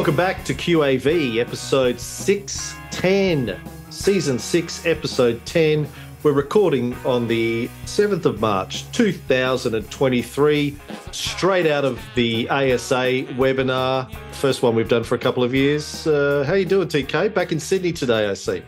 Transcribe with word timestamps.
Welcome 0.00 0.16
back 0.16 0.46
to 0.46 0.54
QAV, 0.54 1.36
episode 1.36 2.00
610, 2.00 3.60
season 3.90 4.38
6, 4.38 4.86
episode 4.86 5.44
10. 5.44 5.86
We're 6.22 6.32
recording 6.32 6.94
on 7.04 7.28
the 7.28 7.68
7th 7.84 8.24
of 8.24 8.40
March 8.40 8.90
2023, 8.92 10.76
straight 11.12 11.66
out 11.66 11.84
of 11.84 12.00
the 12.14 12.48
ASA 12.48 13.26
webinar, 13.36 14.10
first 14.32 14.62
one 14.62 14.74
we've 14.74 14.88
done 14.88 15.04
for 15.04 15.16
a 15.16 15.18
couple 15.18 15.44
of 15.44 15.54
years. 15.54 16.06
Uh, 16.06 16.44
how 16.46 16.54
you 16.54 16.64
doing, 16.64 16.88
TK? 16.88 17.34
Back 17.34 17.52
in 17.52 17.60
Sydney 17.60 17.92
today, 17.92 18.30
I 18.30 18.32
see. 18.32 18.62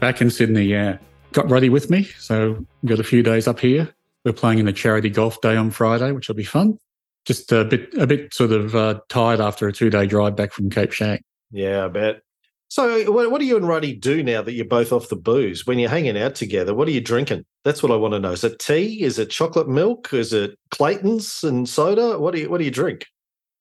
Back 0.00 0.20
in 0.20 0.28
Sydney, 0.28 0.64
yeah. 0.64 0.98
Got 1.30 1.48
ready 1.48 1.68
with 1.68 1.88
me, 1.88 2.02
so 2.18 2.66
got 2.84 2.98
a 2.98 3.04
few 3.04 3.22
days 3.22 3.46
up 3.46 3.60
here. 3.60 3.94
We're 4.24 4.32
playing 4.32 4.58
in 4.58 4.66
the 4.66 4.72
charity 4.72 5.10
golf 5.10 5.40
day 5.40 5.54
on 5.54 5.70
Friday, 5.70 6.10
which 6.10 6.26
will 6.26 6.34
be 6.34 6.42
fun 6.42 6.80
just 7.24 7.52
a 7.52 7.64
bit 7.64 7.92
a 7.94 8.06
bit 8.06 8.34
sort 8.34 8.52
of 8.52 8.74
uh, 8.74 9.00
tired 9.08 9.40
after 9.40 9.66
a 9.68 9.72
two 9.72 9.90
day 9.90 10.06
drive 10.06 10.36
back 10.36 10.52
from 10.52 10.70
Cape 10.70 10.90
Schanck. 10.90 11.20
Yeah, 11.50 11.84
I 11.84 11.88
bet. 11.88 12.20
So, 12.68 13.12
what 13.12 13.38
do 13.38 13.44
you 13.44 13.56
and 13.56 13.68
Ruddy 13.68 13.94
do 13.94 14.22
now 14.22 14.42
that 14.42 14.52
you're 14.54 14.64
both 14.64 14.92
off 14.92 15.08
the 15.08 15.16
booze? 15.16 15.64
When 15.64 15.78
you're 15.78 15.90
hanging 15.90 16.18
out 16.18 16.34
together, 16.34 16.74
what 16.74 16.88
are 16.88 16.92
you 16.92 17.00
drinking? 17.00 17.44
That's 17.62 17.82
what 17.82 17.92
I 17.92 17.96
want 17.96 18.14
to 18.14 18.18
know. 18.18 18.32
Is 18.32 18.42
it 18.42 18.58
tea? 18.58 19.04
Is 19.04 19.18
it 19.18 19.30
chocolate 19.30 19.68
milk? 19.68 20.12
Is 20.12 20.32
it 20.32 20.58
Clayton's 20.70 21.44
and 21.44 21.68
soda? 21.68 22.18
What 22.18 22.34
do 22.34 22.40
you 22.40 22.50
What 22.50 22.58
do 22.58 22.64
you 22.64 22.72
drink? 22.72 23.06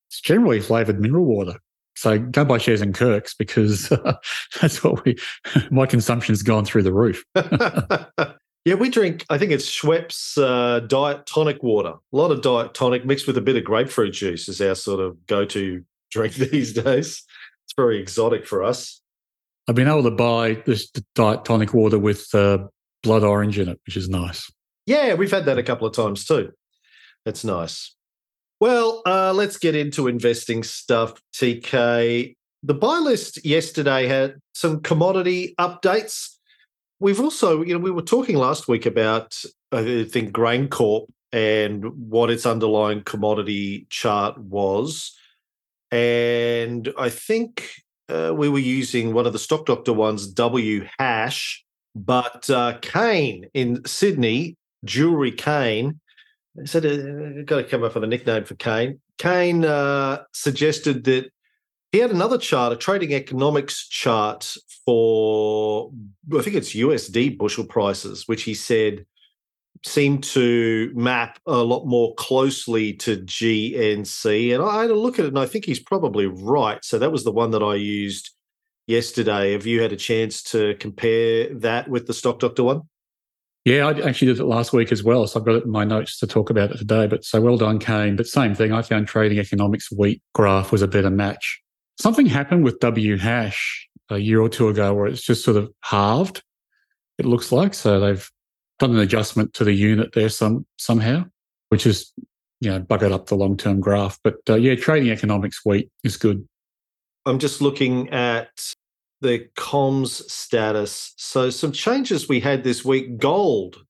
It's 0.09 0.19
generally 0.19 0.61
flavored 0.61 0.99
mineral 0.99 1.25
water. 1.25 1.57
So 1.95 2.17
go 2.17 2.43
buy 2.43 2.57
shares 2.57 2.81
in 2.81 2.91
Kirk's 2.91 3.35
because 3.35 3.91
uh, 3.91 4.15
that's 4.61 4.83
what 4.83 5.05
we. 5.05 5.15
My 5.71 5.85
consumption's 5.85 6.41
gone 6.41 6.65
through 6.65 6.83
the 6.83 6.93
roof. 6.93 7.23
Yeah, 8.65 8.75
we 8.75 8.89
drink, 8.89 9.25
I 9.29 9.37
think 9.37 9.51
it's 9.51 9.69
Schweppes 9.69 10.37
uh, 10.41 10.79
diet 10.81 11.25
tonic 11.25 11.61
water. 11.61 11.89
A 11.89 12.15
lot 12.15 12.31
of 12.31 12.41
diet 12.41 12.73
tonic 12.73 13.05
mixed 13.05 13.27
with 13.27 13.37
a 13.37 13.41
bit 13.41 13.57
of 13.57 13.65
grapefruit 13.65 14.13
juice 14.13 14.47
is 14.47 14.61
our 14.61 14.75
sort 14.75 15.01
of 15.01 15.25
go 15.27 15.43
to 15.45 15.83
drink 16.11 16.33
these 16.51 16.71
days. 16.71 17.23
It's 17.65 17.73
very 17.75 17.99
exotic 17.99 18.47
for 18.47 18.63
us. 18.63 19.01
I've 19.67 19.75
been 19.75 19.87
able 19.87 20.03
to 20.03 20.11
buy 20.11 20.61
this 20.65 20.89
diet 21.15 21.43
tonic 21.43 21.73
water 21.73 21.99
with 21.99 22.33
uh, 22.33 22.59
blood 23.01 23.23
orange 23.23 23.59
in 23.59 23.67
it, 23.67 23.79
which 23.85 23.97
is 23.97 24.07
nice. 24.07 24.51
Yeah, 24.85 25.13
we've 25.15 25.31
had 25.31 25.45
that 25.45 25.57
a 25.57 25.63
couple 25.63 25.87
of 25.87 25.93
times 25.93 26.25
too. 26.25 26.51
That's 27.25 27.43
nice. 27.43 27.95
Well, 28.59 29.01
uh, 29.05 29.33
let's 29.33 29.57
get 29.57 29.75
into 29.75 30.07
investing 30.07 30.63
stuff, 30.63 31.21
TK. 31.33 32.35
The 32.63 32.73
buy 32.73 32.99
list 32.99 33.45
yesterday 33.45 34.07
had 34.07 34.35
some 34.53 34.81
commodity 34.81 35.53
updates 35.59 36.37
We've 37.03 37.19
also, 37.19 37.63
you 37.63 37.73
know, 37.73 37.81
we 37.81 37.91
were 37.91 38.01
talking 38.01 38.37
last 38.37 38.69
week 38.69 38.85
about, 38.85 39.35
I 39.73 40.05
think, 40.05 40.31
GrainCorp 40.31 41.07
and 41.33 41.83
what 42.09 42.29
its 42.29 42.45
underlying 42.45 43.03
commodity 43.03 43.87
chart 43.89 44.37
was. 44.37 45.13
And 45.91 46.93
I 46.97 47.09
think 47.09 47.69
uh, 48.07 48.33
we 48.33 48.47
were 48.47 48.57
using 48.57 49.13
one 49.13 49.27
of 49.27 49.33
the 49.33 49.39
Stock 49.39 49.65
Doctor 49.65 49.91
ones, 49.91 50.25
W 50.27 50.87
hash, 50.97 51.65
but 51.93 52.49
uh, 52.49 52.77
Kane 52.81 53.47
in 53.53 53.83
Sydney, 53.85 54.55
Jewelry 54.85 55.33
Kane, 55.33 55.99
said, 56.63 56.85
uh, 56.85 57.41
got 57.43 57.57
to 57.57 57.63
come 57.65 57.83
up 57.83 57.95
with 57.95 58.05
a 58.05 58.07
nickname 58.07 58.45
for 58.45 58.55
Kane. 58.55 59.01
Kane 59.17 59.65
uh, 59.65 60.23
suggested 60.31 61.03
that 61.03 61.29
he 61.93 61.99
had 61.99 62.09
another 62.09 62.39
chart, 62.39 62.73
a 62.73 62.75
trading 62.75 63.13
economics 63.13 63.87
chart 63.87 64.57
for, 64.83 65.91
I 66.35 66.41
think 66.41 66.55
it's 66.55 66.73
USD 66.73 67.37
bushel 67.37 67.65
prices, 67.65 68.27
which 68.27 68.43
he 68.43 68.55
said 68.55 69.05
seemed 69.85 70.23
to 70.23 70.91
map 70.95 71.37
a 71.45 71.57
lot 71.57 71.85
more 71.85 72.15
closely 72.15 72.93
to 72.93 73.17
GNC. 73.17 74.55
And 74.55 74.63
I 74.63 74.81
had 74.81 74.89
a 74.89 74.95
look 74.95 75.19
at 75.19 75.25
it 75.25 75.27
and 75.27 75.37
I 75.37 75.45
think 75.45 75.65
he's 75.65 75.79
probably 75.79 76.25
right. 76.25 76.83
So 76.83 76.97
that 76.97 77.11
was 77.11 77.23
the 77.23 77.31
one 77.31 77.51
that 77.51 77.61
I 77.61 77.75
used 77.75 78.31
yesterday. 78.87 79.51
Have 79.51 79.67
you 79.67 79.79
had 79.79 79.91
a 79.91 79.97
chance 79.97 80.41
to 80.43 80.73
compare 80.79 81.53
that 81.59 81.87
with 81.87 82.07
the 82.07 82.13
Stock 82.13 82.39
Doctor 82.39 82.63
one? 82.63 82.81
Yeah, 83.65 83.87
I 83.87 83.91
actually 84.07 84.29
did 84.29 84.39
it 84.39 84.45
last 84.45 84.73
week 84.73 84.91
as 84.91 85.03
well. 85.03 85.27
So 85.27 85.39
I've 85.39 85.45
got 85.45 85.55
it 85.55 85.65
in 85.65 85.71
my 85.71 85.83
notes 85.83 86.17
to 86.19 86.27
talk 86.27 86.49
about 86.49 86.71
it 86.71 86.77
today. 86.77 87.05
But 87.05 87.23
so 87.23 87.39
well 87.39 87.57
done, 87.57 87.77
Kane. 87.77 88.15
But 88.15 88.25
same 88.25 88.55
thing. 88.55 88.71
I 88.71 88.81
found 88.81 89.07
trading 89.07 89.37
economics 89.37 89.91
wheat 89.91 90.23
graph 90.33 90.71
was 90.71 90.81
a 90.81 90.87
better 90.87 91.11
match. 91.11 91.62
Something 91.99 92.25
happened 92.25 92.63
with 92.63 92.79
W 92.79 93.17
hash 93.17 93.87
a 94.09 94.17
year 94.17 94.41
or 94.41 94.49
two 94.49 94.67
ago 94.67 94.93
where 94.93 95.07
it's 95.07 95.21
just 95.21 95.43
sort 95.43 95.57
of 95.57 95.71
halved. 95.81 96.43
It 97.17 97.25
looks 97.25 97.51
like 97.51 97.73
so 97.73 97.99
they've 97.99 98.29
done 98.79 98.91
an 98.91 98.99
adjustment 98.99 99.53
to 99.55 99.63
the 99.63 99.73
unit 99.73 100.13
there 100.13 100.29
some 100.29 100.65
somehow, 100.77 101.25
which 101.69 101.85
is 101.85 102.11
you 102.59 102.69
know 102.69 102.79
buggered 102.79 103.11
up 103.11 103.27
the 103.27 103.35
long 103.35 103.57
term 103.57 103.79
graph. 103.79 104.19
But 104.23 104.37
uh, 104.49 104.55
yeah, 104.55 104.75
trading 104.75 105.11
economics 105.11 105.61
wheat 105.65 105.89
is 106.03 106.17
good. 106.17 106.47
I'm 107.25 107.39
just 107.39 107.61
looking 107.61 108.09
at 108.09 108.73
the 109.21 109.47
comms 109.55 110.29
status. 110.29 111.13
So 111.17 111.49
some 111.49 111.71
changes 111.71 112.27
we 112.27 112.39
had 112.39 112.63
this 112.63 112.83
week. 112.83 113.17
Gold 113.17 113.85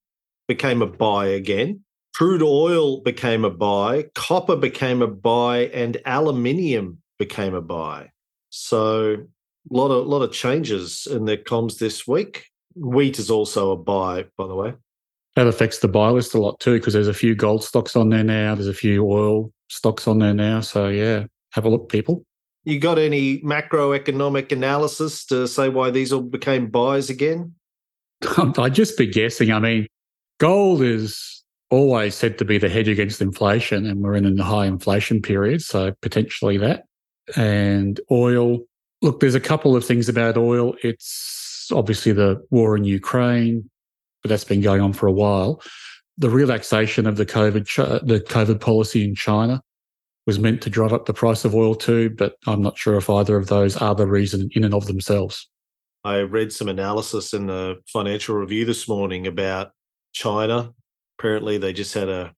became 0.47 0.81
a 0.81 0.88
buy 0.88 1.28
again. 1.28 1.84
Crude 2.14 2.44
oil 2.44 3.02
became 3.02 3.44
a 3.44 3.50
buy. 3.50 4.03
Copper 4.14 4.56
became 4.56 5.02
a 5.02 5.08
buy, 5.08 5.66
and 5.74 5.97
aluminium 6.06 7.03
became 7.25 7.53
a 7.53 7.61
buy. 7.61 8.09
So 8.50 9.13
a 9.72 9.73
lot 9.73 9.91
of 9.91 10.06
lot 10.07 10.22
of 10.22 10.31
changes 10.31 11.07
in 11.09 11.25
their 11.25 11.38
comms 11.38 11.78
this 11.79 12.06
week. 12.06 12.47
Wheat 12.75 13.17
is 13.17 13.29
also 13.29 13.72
a 13.72 13.78
buy, 13.78 14.25
by 14.38 14.47
the 14.47 14.56
way. 14.56 14.73
That 15.35 15.47
affects 15.47 15.79
the 15.79 15.88
buy 15.88 16.09
list 16.09 16.34
a 16.34 16.39
lot 16.39 16.59
too, 16.59 16.73
because 16.73 16.94
there's 16.94 17.07
a 17.07 17.13
few 17.13 17.34
gold 17.34 17.63
stocks 17.63 17.95
on 17.95 18.09
there 18.09 18.23
now. 18.23 18.56
There's 18.56 18.67
a 18.67 18.73
few 18.73 19.06
oil 19.09 19.51
stocks 19.69 20.07
on 20.07 20.19
there 20.19 20.34
now. 20.34 20.59
So 20.59 20.89
yeah, 20.89 21.25
have 21.53 21.66
a 21.66 21.69
look, 21.69 21.89
people. 21.89 22.25
You 22.66 22.79
got 22.79 23.00
any 23.00 23.40
macroeconomic 23.40 24.51
analysis 24.51 25.25
to 25.28 25.47
say 25.47 25.69
why 25.69 25.91
these 25.91 26.13
all 26.13 26.22
became 26.22 26.67
buys 26.67 27.09
again? 27.09 27.53
I'd 28.38 28.75
just 28.75 28.97
be 28.97 29.07
guessing. 29.07 29.51
I 29.51 29.59
mean, 29.59 29.88
gold 30.40 30.81
is 30.81 31.44
always 31.69 32.16
said 32.16 32.38
to 32.38 32.45
be 32.45 32.57
the 32.57 32.69
hedge 32.69 32.88
against 32.88 33.22
inflation, 33.22 33.85
and 33.85 34.01
we're 34.01 34.16
in 34.16 34.40
a 34.40 34.44
high 34.44 34.66
inflation 34.66 35.22
period, 35.22 35.61
so 35.61 35.94
potentially 36.01 36.57
that 36.57 36.85
and 37.35 38.00
oil. 38.11 38.59
Look, 39.01 39.19
there's 39.19 39.35
a 39.35 39.39
couple 39.39 39.75
of 39.75 39.85
things 39.85 40.09
about 40.09 40.38
oil. 40.38 40.75
It's 40.84 41.69
obviously 41.73 42.11
the 42.11 42.45
war 42.50 42.75
in 42.75 42.84
Ukraine, 42.84 43.69
but 44.22 44.29
that's 44.29 44.44
been 44.44 44.61
going 44.61 44.81
on 44.81 44.94
for 44.94 45.07
a 45.07 45.11
while. 45.11 45.61
The 46.17 46.29
relaxation 46.29 47.07
of 47.07 47.17
the 47.17 47.25
COVID 47.25 48.06
the 48.06 48.19
COVID 48.19 48.61
policy 48.61 49.03
in 49.03 49.16
China 49.16 49.61
was 50.25 50.39
meant 50.39 50.61
to 50.61 50.69
drive 50.69 50.94
up 50.94 51.06
the 51.06 51.13
price 51.13 51.44
of 51.44 51.53
oil 51.53 51.75
too, 51.75 52.09
but 52.11 52.35
I'm 52.47 52.61
not 52.61 52.78
sure 52.78 52.95
if 52.95 53.09
either 53.09 53.35
of 53.35 53.47
those 53.47 53.75
are 53.75 53.95
the 53.95 54.07
reason 54.07 54.50
in 54.53 54.63
and 54.63 54.73
of 54.73 54.85
themselves. 54.85 55.50
I 56.05 56.19
read 56.19 56.51
some 56.51 56.69
analysis 56.69 57.34
in 57.34 57.47
the 57.47 57.81
financial 57.88 58.35
review 58.35 58.66
this 58.66 58.88
morning 58.88 59.28
about 59.28 59.72
China. 60.13 60.73
Apparently, 61.17 61.57
they 61.57 61.73
just 61.73 61.94
had 61.94 62.09
a 62.09 62.34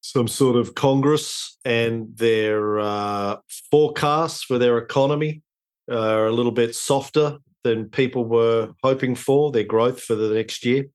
some 0.00 0.28
sort 0.28 0.56
of 0.56 0.74
Congress 0.74 1.58
and 1.64 2.16
their 2.16 2.78
uh, 2.78 3.36
forecasts 3.70 4.42
for 4.42 4.58
their 4.58 4.78
economy 4.78 5.42
are 5.90 6.26
a 6.26 6.32
little 6.32 6.52
bit 6.52 6.74
softer 6.74 7.38
than 7.64 7.88
people 7.88 8.24
were 8.24 8.70
hoping 8.82 9.14
for, 9.14 9.50
their 9.50 9.64
growth 9.64 10.00
for 10.00 10.14
the 10.14 10.34
next 10.34 10.64
year. 10.64 10.86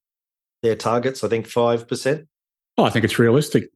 Their 0.61 0.75
targets, 0.75 1.23
I 1.23 1.27
think, 1.27 1.47
5%. 1.47 2.27
Oh, 2.77 2.85
I 2.85 2.89
think 2.89 3.05
it's 3.05 3.19
realistic. 3.19 3.69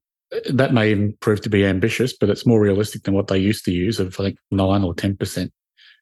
That 0.50 0.74
may 0.74 0.92
even 0.92 1.16
prove 1.20 1.42
to 1.42 1.50
be 1.50 1.66
ambitious, 1.66 2.16
but 2.18 2.30
it's 2.30 2.46
more 2.46 2.60
realistic 2.60 3.04
than 3.04 3.14
what 3.14 3.28
they 3.28 3.38
used 3.38 3.66
to 3.66 3.72
use 3.72 4.00
of, 4.00 4.20
I 4.20 4.24
think, 4.24 4.38
9 4.52 4.84
or 4.84 4.94
10% 4.94 5.50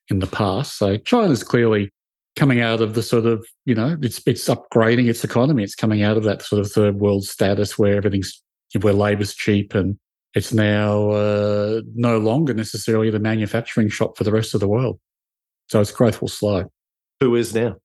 in 0.09 0.19
the 0.19 0.27
past. 0.27 0.77
So 0.77 0.97
China's 0.97 1.43
clearly 1.43 1.91
coming 2.35 2.61
out 2.61 2.81
of 2.81 2.93
the 2.93 3.03
sort 3.03 3.25
of, 3.25 3.45
you 3.65 3.75
know, 3.75 3.97
it's 4.01 4.21
it's 4.25 4.47
upgrading 4.47 5.09
its 5.09 5.23
economy. 5.23 5.63
It's 5.63 5.75
coming 5.75 6.03
out 6.03 6.17
of 6.17 6.23
that 6.23 6.41
sort 6.41 6.59
of 6.59 6.71
third 6.71 6.95
world 6.95 7.23
status 7.23 7.77
where 7.77 7.95
everything's 7.95 8.41
where 8.81 8.93
labor's 8.93 9.33
cheap 9.33 9.73
and 9.73 9.97
it's 10.33 10.51
now 10.51 11.11
uh, 11.11 11.81
no 11.95 12.17
longer 12.17 12.53
necessarily 12.53 13.09
the 13.09 13.19
manufacturing 13.19 13.87
shop 13.89 14.17
for 14.17 14.25
the 14.25 14.33
rest 14.33 14.53
of 14.53 14.59
the 14.59 14.67
world. 14.67 14.99
So 15.69 15.79
its 15.79 15.91
growth 15.91 16.21
will 16.21 16.27
slow. 16.27 16.65
Who 17.21 17.35
is 17.35 17.55
now? 17.55 17.77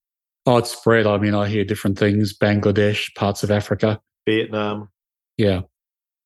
Oh, 0.47 0.59
it's 0.59 0.73
spread. 0.73 1.06
I 1.06 1.19
mean, 1.19 1.35
I 1.35 1.49
hear 1.49 1.65
different 1.65 1.99
things 1.99 2.37
Bangladesh, 2.37 3.15
parts 3.15 3.43
of 3.43 3.50
Africa, 3.50 4.00
Vietnam. 4.27 4.88
Yeah. 5.37 5.62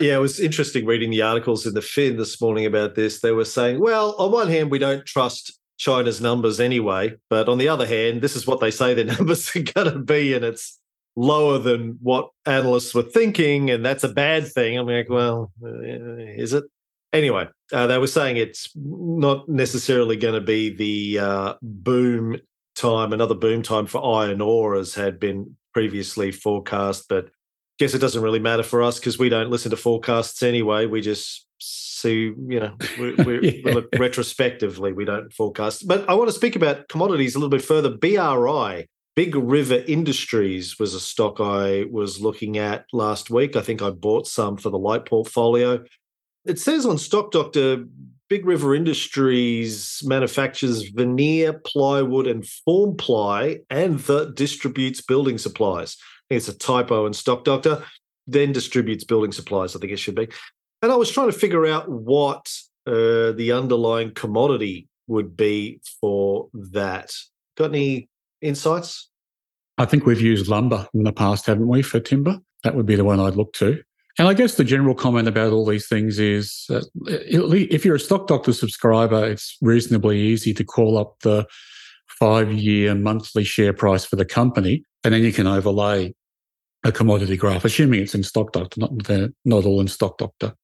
Yeah, 0.01 0.17
it 0.17 0.21
was 0.21 0.41
interesting 0.41 0.87
reading 0.87 1.11
the 1.11 1.23
articles 1.23 1.67
in 1.67 1.75
the 1.75 1.83
Fin 1.83 2.17
this 2.17 2.41
morning 2.41 2.67
about 2.67 2.95
this. 2.97 3.21
They 3.21 3.31
were 3.31 3.45
saying, 3.45 3.81
well, 3.81 4.17
on 4.19 4.33
one 4.33 4.49
hand, 4.49 4.71
we 4.71 4.79
don't 4.79 5.07
trust 5.07 5.57
China's 5.79 6.21
numbers 6.21 6.59
anyway, 6.59 7.15
but 7.31 7.49
on 7.49 7.59
the 7.59 7.69
other 7.69 7.87
hand, 7.87 8.21
this 8.21 8.35
is 8.35 8.47
what 8.47 8.61
they 8.61 8.71
say 8.71 8.95
their 8.95 9.05
numbers 9.19 9.55
are 9.55 9.63
going 9.63 9.93
to 9.93 9.99
be, 10.01 10.35
and 10.35 10.45
it's 10.45 10.81
lower 11.17 11.59
than 11.59 11.99
what 12.01 12.31
analysts 12.47 12.95
were 12.95 13.03
thinking, 13.03 13.71
and 13.71 13.85
that's 13.85 14.05
a 14.05 14.09
bad 14.09 14.47
thing. 14.49 14.79
I'm 14.79 14.87
like, 14.87 15.09
well, 15.09 15.53
uh, 15.63 15.69
is 15.69 16.53
it? 16.53 16.65
Anyway, 17.13 17.47
uh, 17.73 17.87
they 17.87 17.99
were 17.99 18.09
saying 18.09 18.37
it's 18.37 18.71
not 18.75 19.49
necessarily 19.49 20.17
going 20.17 20.35
to 20.35 20.41
be 20.41 20.75
the 20.75 21.25
uh, 21.25 21.55
boom 21.63 22.37
time, 22.75 23.13
another 23.13 23.37
boom 23.37 23.63
time 23.63 23.87
for 23.87 24.05
iron 24.05 24.41
ore 24.41 24.75
as 24.75 24.95
had 24.95 25.21
been 25.21 25.57
previously 25.73 26.33
forecast. 26.33 27.07
But 27.09 27.29
guess 27.79 27.95
it 27.95 28.01
doesn't 28.01 28.23
really 28.23 28.41
matter 28.41 28.63
for 28.63 28.83
us 28.83 28.99
because 28.99 29.19
we 29.19 29.29
don't 29.29 29.51
listen 29.51 29.71
to 29.71 29.77
forecasts 29.77 30.43
anyway. 30.43 30.87
We 30.87 31.01
just 31.01 31.47
see, 31.61 32.33
you 32.49 32.61
know, 32.61 32.77
we, 32.99 33.15
we, 33.15 33.63
yeah. 33.65 33.75
look 33.75 33.89
retrospectively, 33.97 34.93
we 34.93 35.05
don't 35.05 35.33
forecast. 35.33 35.87
But 35.87 36.09
I 36.09 36.15
want 36.15 36.29
to 36.29 36.35
speak 36.35 36.57
about 36.57 36.89
commodities 36.89 37.35
a 37.35 37.39
little 37.39 37.51
bit 37.51 37.63
further. 37.63 37.91
BRI, 37.91 38.89
Big 39.17 39.37
River 39.37 39.85
Industries, 39.87 40.79
was 40.79 40.95
a 40.95 41.01
stock 41.01 41.37
I 41.41 41.85
was 41.91 42.21
looking 42.21 42.59
at 42.59 42.87
last 42.93 43.31
week. 43.31 43.55
I 43.55 43.63
think 43.63 43.81
I 43.81 43.91
bought 43.91 44.27
some 44.27 44.57
for 44.57 44.71
the 44.71 44.79
light 44.79 45.07
portfolio. 45.07 45.85
It 46.45 46.59
says 46.59 46.85
on 46.85 46.99
Stock 46.99 47.31
Doctor, 47.31 47.85
Big 48.29 48.45
River 48.45 48.75
Industries 48.75 50.03
manufactures 50.05 50.89
veneer, 50.89 51.53
plywood, 51.53 52.27
and 52.27 52.45
form 52.47 52.97
ply 52.97 53.61
and 53.71 54.01
the 54.01 54.33
distributes 54.33 55.01
building 55.01 55.39
supplies. 55.39 55.97
I 56.01 56.35
think 56.35 56.39
it's 56.39 56.49
a 56.49 56.59
typo 56.59 57.07
in 57.07 57.13
Stock 57.13 57.45
Doctor. 57.45 57.85
Then 58.27 58.53
distributes 58.53 59.05
building 59.05 59.33
supplies, 59.33 59.77
I 59.77 59.79
think 59.79 59.93
it 59.93 59.99
should 59.99 60.17
be. 60.17 60.29
And 60.83 60.91
I 60.91 60.97
was 60.97 61.11
trying 61.11 61.31
to 61.31 61.39
figure 61.39 61.67
out 61.67 61.89
what 61.89 62.51
uh, 62.87 63.33
the 63.33 63.53
underlying 63.53 64.13
commodity 64.13 64.89
would 65.07 65.37
be 65.37 65.81
for 66.01 66.49
that. 66.55 67.15
Got 67.57 67.71
any 67.71 68.09
insights? 68.45 69.09
I 69.79 69.85
think 69.85 70.07
we've 70.07 70.21
used 70.21 70.47
lumber 70.47 70.87
in 70.95 71.03
the 71.03 71.13
past, 71.13 71.47
haven't 71.47 71.69
we, 71.69 71.83
for 71.83 71.99
timber? 71.99 72.39
That 72.63 72.77
would 72.77 72.87
be 72.87 72.97
the 72.97 73.05
one 73.05 73.21
I'd 73.21 73.35
look 73.35 73.53
to. 73.55 73.83
And 74.19 74.29
I 74.29 74.35
guess 74.35 74.55
the 74.55 74.65
general 74.65 74.95
comment 74.95 75.27
about 75.27 75.53
all 75.53 75.67
these 75.67 75.89
things 75.89 76.21
is 76.21 76.67
that 76.69 76.89
if 77.07 77.85
you're 77.85 77.97
a 77.97 78.01
Stock 78.01 78.29
Doctor 78.29 78.53
subscriber, 78.53 79.25
it's 79.25 79.57
reasonably 79.61 80.21
easy 80.21 80.55
to 80.55 80.65
call 80.65 80.97
up 80.97 81.19
the 81.21 81.47
five 82.07 82.53
year 82.53 82.95
monthly 82.95 83.43
share 83.43 83.73
price 83.73 84.05
for 84.05 84.15
the 84.15 84.25
company, 84.25 84.85
and 85.03 85.13
then 85.13 85.25
you 85.25 85.33
can 85.33 85.49
overlay 85.49 86.15
a 86.85 86.93
commodity 86.93 87.37
graph, 87.37 87.65
assuming 87.65 88.01
it's 88.01 88.15
in 88.15 88.23
Stock 88.23 88.53
Doctor, 88.53 88.81
not, 88.81 88.93
not 89.45 89.65
all 89.65 89.81
in 89.81 89.89
Stock 89.89 90.19
Doctor. 90.19 90.55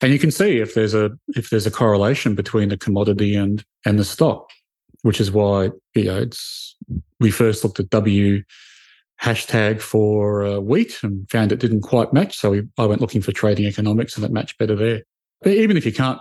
And 0.00 0.12
you 0.12 0.18
can 0.18 0.30
see 0.30 0.58
if 0.58 0.74
there's 0.74 0.94
a 0.94 1.10
if 1.28 1.50
there's 1.50 1.66
a 1.66 1.70
correlation 1.70 2.34
between 2.34 2.68
the 2.68 2.76
commodity 2.76 3.34
and 3.34 3.64
and 3.84 3.98
the 3.98 4.04
stock, 4.04 4.50
which 5.02 5.20
is 5.20 5.30
why 5.30 5.70
you 5.94 6.04
know 6.04 6.18
it's 6.18 6.76
we 7.20 7.30
first 7.30 7.64
looked 7.64 7.80
at 7.80 7.90
W 7.90 8.42
hashtag 9.20 9.80
for 9.80 10.44
uh, 10.44 10.58
wheat 10.60 11.02
and 11.02 11.28
found 11.30 11.52
it 11.52 11.58
didn't 11.58 11.80
quite 11.80 12.12
match. 12.12 12.38
So 12.38 12.50
we, 12.50 12.62
I 12.78 12.86
went 12.86 13.00
looking 13.00 13.20
for 13.20 13.32
trading 13.32 13.66
economics 13.66 14.16
and 14.16 14.24
it 14.24 14.30
matched 14.30 14.58
better 14.58 14.76
there. 14.76 15.02
But 15.42 15.52
even 15.52 15.76
if 15.76 15.84
you 15.84 15.92
can't, 15.92 16.20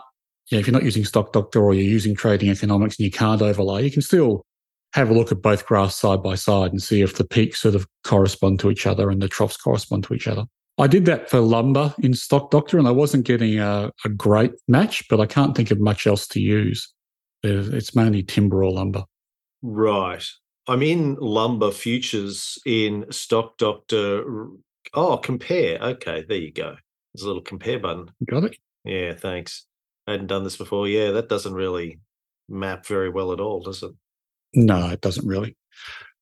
you 0.50 0.57
know, 0.57 0.59
if 0.59 0.68
you're 0.68 0.74
not 0.74 0.83
using 0.83 1.06
Stock 1.06 1.31
Doctor 1.31 1.63
or 1.63 1.74
you're 1.74 1.83
using 1.83 2.15
trading 2.15 2.50
economics 2.50 2.97
and 2.97 3.06
you 3.06 3.12
can't 3.12 3.41
overlay, 3.41 3.83
you 3.83 3.91
can 3.91 4.01
still 4.01 4.45
have 4.94 5.09
a 5.09 5.13
look 5.13 5.31
at 5.31 5.41
both 5.41 5.65
graphs 5.65 5.95
side 5.95 6.23
by 6.23 6.35
side 6.35 6.71
and 6.71 6.81
see 6.81 7.01
if 7.01 7.18
the 7.18 7.23
peaks 7.23 7.62
sort 7.62 7.75
of 7.75 7.85
correspond 8.03 8.59
to 8.62 8.71
each 8.71 8.88
other 8.88 9.09
and 9.09 9.21
the 9.21 9.27
troughs 9.27 9.57
correspond 9.57 10.03
to 10.06 10.13
each 10.13 10.27
other. 10.27 10.45
I 10.80 10.88
did 10.88 11.06
that 11.06 11.30
for 11.30 11.39
lumber 11.39 11.94
in 12.00 12.13
Stock 12.13 12.51
Doctor 12.51 12.77
and 12.77 12.88
I 12.88 12.91
wasn't 12.91 13.25
getting 13.25 13.59
a, 13.59 13.91
a 14.06 14.09
great 14.09 14.53
match, 14.68 15.03
but 15.09 15.19
I 15.19 15.25
can't 15.25 15.56
think 15.56 15.71
of 15.71 15.80
much 15.80 16.07
else 16.07 16.27
to 16.30 16.39
use. 16.39 16.91
It's 17.44 17.95
mainly 17.95 18.24
timber 18.24 18.63
or 18.63 18.72
lumber. 18.72 19.06
Right. 19.62 20.25
I'm 20.68 20.81
in 20.81 21.16
lumber 21.16 21.72
futures 21.72 22.60
in 22.66 23.06
Stock 23.10 23.57
Doctor. 23.57 24.48
Oh, 24.94 25.18
compare. 25.18 25.80
Okay, 25.80 26.25
there 26.28 26.38
you 26.38 26.51
go. 26.51 26.75
There's 27.13 27.24
a 27.24 27.28
little 27.28 27.42
compare 27.42 27.80
button. 27.80 28.12
Got 28.30 28.45
it. 28.45 28.57
Yeah, 28.84 29.13
thanks. 29.13 29.66
I 30.07 30.12
hadn't 30.12 30.28
done 30.28 30.44
this 30.44 30.57
before. 30.57 30.88
Yeah, 30.88 31.12
that 31.12 31.30
doesn't 31.30 31.54
really 31.54 32.00
map 32.50 32.86
very 32.86 33.10
well 33.10 33.34
at 33.34 33.40
all, 33.40 33.62
does 33.62 33.83
it? 33.83 33.92
No, 34.54 34.90
it 34.90 35.01
doesn't 35.01 35.28
really. 35.28 35.56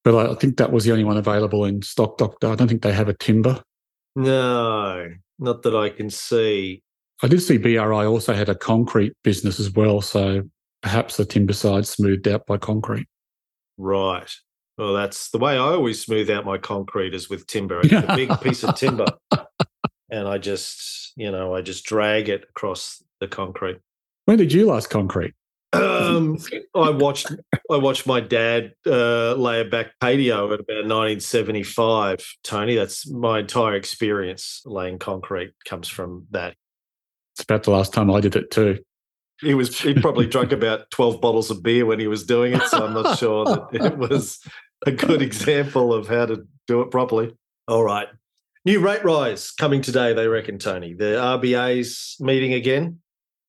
But 0.03 0.31
I 0.31 0.35
think 0.35 0.57
that 0.57 0.71
was 0.71 0.83
the 0.83 0.91
only 0.91 1.03
one 1.03 1.17
available 1.17 1.65
in 1.65 1.81
Stock 1.81 2.17
Doctor. 2.17 2.47
I 2.47 2.55
don't 2.55 2.67
think 2.67 2.81
they 2.81 2.93
have 2.93 3.09
a 3.09 3.13
timber. 3.13 3.63
No, 4.15 5.09
not 5.39 5.63
that 5.63 5.75
I 5.75 5.89
can 5.89 6.09
see. 6.09 6.83
I 7.23 7.27
did 7.27 7.41
see 7.41 7.57
BRI 7.57 8.05
also 8.05 8.33
had 8.33 8.49
a 8.49 8.55
concrete 8.55 9.13
business 9.23 9.59
as 9.59 9.71
well. 9.71 10.01
So 10.01 10.43
perhaps 10.85 11.17
the 11.17 11.25
timber 11.25 11.51
side 11.51 11.87
smoothed 11.87 12.27
out 12.27 12.45
by 12.45 12.57
concrete. 12.57 13.07
Right. 13.75 14.31
Well, 14.77 14.93
that's 14.93 15.31
the 15.31 15.39
way 15.39 15.53
I 15.53 15.57
always 15.57 15.99
smooth 15.99 16.29
out 16.29 16.45
my 16.45 16.59
concrete 16.59 17.15
is 17.15 17.27
with 17.27 17.47
timber. 17.47 17.79
I 17.79 17.87
get 17.87 18.07
a 18.07 18.15
big 18.15 18.39
piece 18.39 18.63
of 18.63 18.75
timber 18.75 19.07
and 20.11 20.27
I 20.27 20.37
just, 20.37 21.13
you 21.15 21.31
know, 21.31 21.55
I 21.55 21.61
just 21.61 21.85
drag 21.85 22.29
it 22.29 22.43
across 22.51 23.01
the 23.19 23.27
concrete. 23.27 23.79
When 24.25 24.37
did 24.37 24.53
you 24.53 24.67
last 24.67 24.91
concrete? 24.91 25.33
Um, 25.73 26.37
I 26.75 26.91
watched 26.91 27.31
I 27.71 27.77
watched 27.77 28.05
my 28.05 28.19
dad 28.19 28.73
uh, 28.85 29.33
lay 29.33 29.61
a 29.61 29.65
back 29.65 29.87
patio 29.99 30.53
at 30.53 30.59
about 30.59 30.85
1975. 30.85 32.23
Tony, 32.43 32.75
that's 32.75 33.09
my 33.09 33.39
entire 33.39 33.73
experience 33.73 34.61
laying 34.65 34.99
concrete 34.99 35.53
comes 35.65 35.87
from 35.87 36.27
that. 36.29 36.53
It's 37.33 37.43
about 37.43 37.63
the 37.63 37.71
last 37.71 37.91
time 37.91 38.11
I 38.11 38.21
did 38.21 38.35
it 38.35 38.51
too. 38.51 38.77
He 39.45 39.53
was 39.53 39.79
he 39.79 39.93
probably 39.93 40.27
drank 40.27 40.51
about 40.51 40.89
12 40.91 41.21
bottles 41.21 41.51
of 41.51 41.63
beer 41.63 41.85
when 41.85 41.99
he 41.99 42.07
was 42.07 42.25
doing 42.25 42.53
it, 42.53 42.63
so 42.63 42.85
I'm 42.85 42.93
not 42.93 43.17
sure 43.17 43.45
that 43.45 43.67
it 43.71 43.97
was 44.09 44.39
a 44.85 44.91
good 44.91 45.21
example 45.21 45.93
of 45.93 46.07
how 46.07 46.25
to 46.25 46.45
do 46.67 46.81
it 46.81 46.91
properly. 46.91 47.35
All 47.67 47.83
right. 47.83 48.07
New 48.65 48.79
rate 48.79 49.03
rise 49.03 49.51
coming 49.51 49.81
today, 49.81 50.13
they 50.13 50.27
reckon, 50.27 50.57
Tony. 50.57 50.93
The 50.93 51.17
RBA's 51.19 52.15
meeting 52.19 52.53
again. 52.53 52.99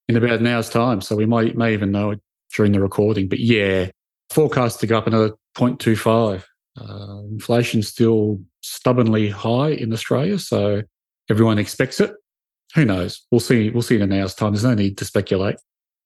In 0.08 0.16
about 0.16 0.40
an 0.40 0.46
hour's 0.46 0.68
time. 0.68 1.00
So 1.00 1.16
we 1.16 1.26
might 1.26 1.56
may 1.56 1.72
even 1.72 1.90
know 1.90 2.10
it 2.10 2.20
during 2.54 2.72
the 2.72 2.80
recording. 2.80 3.28
But 3.28 3.40
yeah, 3.40 3.88
forecast 4.30 4.80
to 4.80 4.86
go 4.86 4.98
up 4.98 5.06
another 5.06 5.30
0.25. 5.56 6.44
Uh, 6.78 7.22
inflation's 7.30 7.88
still 7.88 8.40
stubbornly 8.60 9.30
high 9.30 9.70
in 9.70 9.92
Australia, 9.92 10.38
so 10.38 10.82
everyone 11.30 11.58
expects 11.58 11.98
it. 11.98 12.14
Who 12.74 12.84
knows? 12.84 13.22
We'll 13.30 13.40
see. 13.40 13.70
We'll 13.70 13.82
see 13.82 13.96
in 13.96 14.02
an 14.02 14.12
hour's 14.12 14.34
time. 14.34 14.52
There's 14.52 14.64
no 14.64 14.74
need 14.74 14.98
to 14.98 15.04
speculate. 15.06 15.56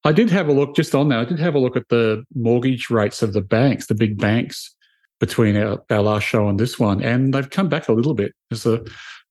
I 0.05 0.13
did 0.13 0.31
have 0.31 0.49
a 0.49 0.53
look 0.53 0.75
just 0.75 0.95
on 0.95 1.09
that. 1.09 1.19
I 1.19 1.25
did 1.25 1.39
have 1.39 1.55
a 1.55 1.59
look 1.59 1.77
at 1.77 1.89
the 1.89 2.25
mortgage 2.35 2.89
rates 2.89 3.23
of 3.23 3.33
the 3.33 3.43
banks, 3.43 3.87
the 3.87 3.95
big 3.95 4.19
banks, 4.19 4.75
between 5.21 5.57
our, 5.57 5.83
our 5.91 6.01
last 6.01 6.25
show 6.25 6.49
and 6.49 6.59
this 6.59 6.79
one, 6.79 7.03
and 7.03 7.33
they've 7.33 7.51
come 7.51 7.69
back 7.69 7.89
a 7.89 7.93
little 7.93 8.15
bit. 8.15 8.33
There's 8.49 8.67
a 8.67 8.83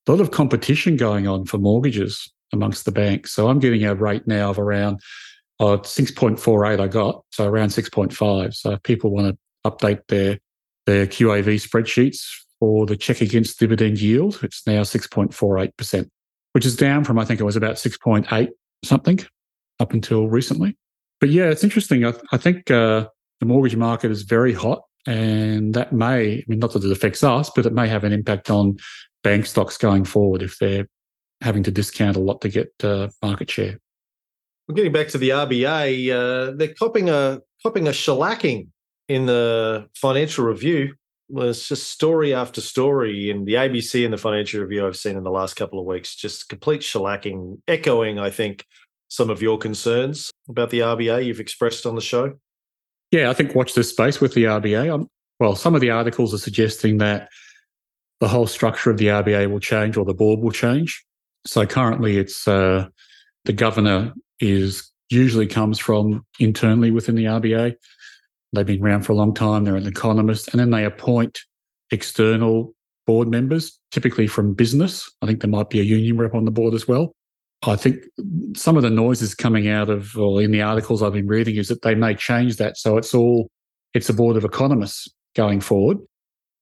lot 0.07 0.21
of 0.21 0.31
competition 0.31 0.95
going 0.95 1.27
on 1.27 1.45
for 1.45 1.57
mortgages 1.57 2.31
amongst 2.53 2.85
the 2.85 2.91
banks. 2.91 3.33
So 3.33 3.49
I'm 3.49 3.59
getting 3.59 3.83
a 3.83 3.95
rate 3.95 4.27
now 4.27 4.51
of 4.51 4.59
around 4.59 5.01
uh, 5.59 5.77
6.48 5.77 6.79
I 6.79 6.87
got, 6.87 7.23
so 7.31 7.47
around 7.47 7.69
6.5. 7.69 8.53
So 8.53 8.71
if 8.71 8.83
people 8.83 9.09
want 9.11 9.35
to 9.35 9.69
update 9.69 10.01
their 10.07 10.39
their 10.85 11.05
QAV 11.05 11.55
spreadsheets 11.55 12.21
for 12.59 12.85
the 12.85 12.95
check 12.95 13.21
against 13.21 13.59
dividend 13.59 13.99
yield, 13.99 14.39
it's 14.41 14.65
now 14.65 14.81
6.48%, 14.81 16.09
which 16.53 16.65
is 16.65 16.75
down 16.75 17.03
from 17.03 17.19
I 17.19 17.25
think 17.25 17.39
it 17.39 17.43
was 17.43 17.55
about 17.55 17.75
6.8 17.75 18.49
something 18.83 19.19
up 19.79 19.93
until 19.93 20.27
recently. 20.27 20.77
But 21.19 21.29
yeah, 21.29 21.49
it's 21.49 21.63
interesting. 21.63 22.05
I, 22.05 22.13
I 22.31 22.37
think 22.37 22.71
uh, 22.71 23.07
the 23.39 23.45
mortgage 23.45 23.75
market 23.75 24.11
is 24.11 24.23
very 24.23 24.53
hot, 24.53 24.83
and 25.05 25.73
that 25.73 25.93
may, 25.93 26.37
I 26.37 26.43
mean, 26.47 26.59
not 26.59 26.73
that 26.73 26.83
it 26.83 26.91
affects 26.91 27.23
us, 27.23 27.49
but 27.55 27.65
it 27.65 27.73
may 27.73 27.87
have 27.87 28.03
an 28.03 28.13
impact 28.13 28.49
on 28.49 28.77
bank 29.23 29.45
stocks 29.45 29.77
going 29.77 30.05
forward 30.05 30.41
if 30.41 30.57
they're 30.59 30.87
having 31.41 31.63
to 31.63 31.71
discount 31.71 32.15
a 32.15 32.19
lot 32.19 32.41
to 32.41 32.49
get 32.49 32.71
uh, 32.83 33.09
market 33.21 33.49
share. 33.49 33.77
Well, 34.67 34.75
getting 34.75 34.91
back 34.91 35.07
to 35.09 35.17
the 35.17 35.29
RBA, 35.29 36.11
uh, 36.11 36.55
they're 36.55 36.73
copping 36.73 37.09
a 37.09 37.41
copping 37.63 37.87
a 37.87 37.91
shellacking 37.91 38.67
in 39.07 39.25
the 39.25 39.87
Financial 39.95 40.45
Review. 40.45 40.93
Well, 41.27 41.49
it's 41.49 41.67
just 41.67 41.91
story 41.91 42.33
after 42.33 42.61
story 42.61 43.29
in 43.29 43.45
the 43.45 43.53
ABC 43.53 44.03
and 44.03 44.13
the 44.13 44.17
Financial 44.17 44.61
Review 44.61 44.85
I've 44.85 44.95
seen 44.95 45.17
in 45.17 45.23
the 45.23 45.31
last 45.31 45.55
couple 45.55 45.79
of 45.79 45.85
weeks. 45.85 46.15
Just 46.15 46.49
complete 46.49 46.81
shellacking, 46.81 47.59
echoing, 47.67 48.19
I 48.19 48.29
think, 48.29 48.65
some 49.09 49.29
of 49.29 49.41
your 49.41 49.57
concerns 49.57 50.31
about 50.47 50.69
the 50.69 50.79
RBA 50.79 51.25
you've 51.25 51.39
expressed 51.39 51.85
on 51.85 51.95
the 51.95 52.01
show. 52.01 52.33
Yeah, 53.11 53.29
I 53.29 53.33
think 53.33 53.55
watch 53.55 53.73
this 53.73 53.89
space 53.89 54.21
with 54.21 54.33
the 54.33 54.45
RBA. 54.45 55.07
Well, 55.39 55.55
some 55.55 55.75
of 55.75 55.81
the 55.81 55.89
articles 55.89 56.33
are 56.33 56.39
suggesting 56.39 56.99
that 56.99 57.29
the 58.19 58.27
whole 58.27 58.47
structure 58.47 58.91
of 58.91 58.97
the 58.97 59.07
RBA 59.07 59.51
will 59.51 59.59
change 59.59 59.97
or 59.97 60.05
the 60.05 60.13
board 60.13 60.39
will 60.39 60.51
change. 60.51 61.03
So 61.45 61.65
currently, 61.65 62.17
it's 62.17 62.47
uh, 62.47 62.87
the 63.45 63.53
governor 63.53 64.13
is 64.39 64.91
usually 65.09 65.47
comes 65.47 65.79
from 65.79 66.25
internally 66.39 66.91
within 66.91 67.15
the 67.15 67.25
RBA. 67.25 67.75
They've 68.53 68.65
been 68.65 68.83
around 68.83 69.03
for 69.03 69.13
a 69.13 69.15
long 69.15 69.33
time. 69.33 69.63
They're 69.63 69.75
an 69.75 69.87
economist, 69.87 70.49
and 70.49 70.59
then 70.59 70.71
they 70.71 70.85
appoint 70.85 71.39
external 71.91 72.73
board 73.07 73.27
members, 73.27 73.79
typically 73.91 74.27
from 74.27 74.53
business. 74.53 75.09
I 75.21 75.25
think 75.25 75.41
there 75.41 75.49
might 75.49 75.69
be 75.69 75.79
a 75.79 75.83
union 75.83 76.17
rep 76.17 76.35
on 76.35 76.45
the 76.45 76.51
board 76.51 76.73
as 76.73 76.87
well. 76.87 77.13
I 77.63 77.75
think 77.75 77.97
some 78.55 78.77
of 78.77 78.83
the 78.83 78.89
noises 78.89 79.35
coming 79.35 79.67
out 79.67 79.89
of, 79.89 80.17
or 80.17 80.41
in 80.41 80.51
the 80.51 80.61
articles 80.61 81.03
I've 81.03 81.13
been 81.13 81.27
reading, 81.27 81.57
is 81.57 81.67
that 81.67 81.81
they 81.81 81.93
may 81.93 82.15
change 82.15 82.55
that. 82.57 82.77
So 82.77 82.97
it's 82.97 83.13
all, 83.13 83.49
it's 83.93 84.09
a 84.09 84.13
board 84.13 84.37
of 84.37 84.45
economists 84.45 85.09
going 85.35 85.59
forward. 85.59 85.97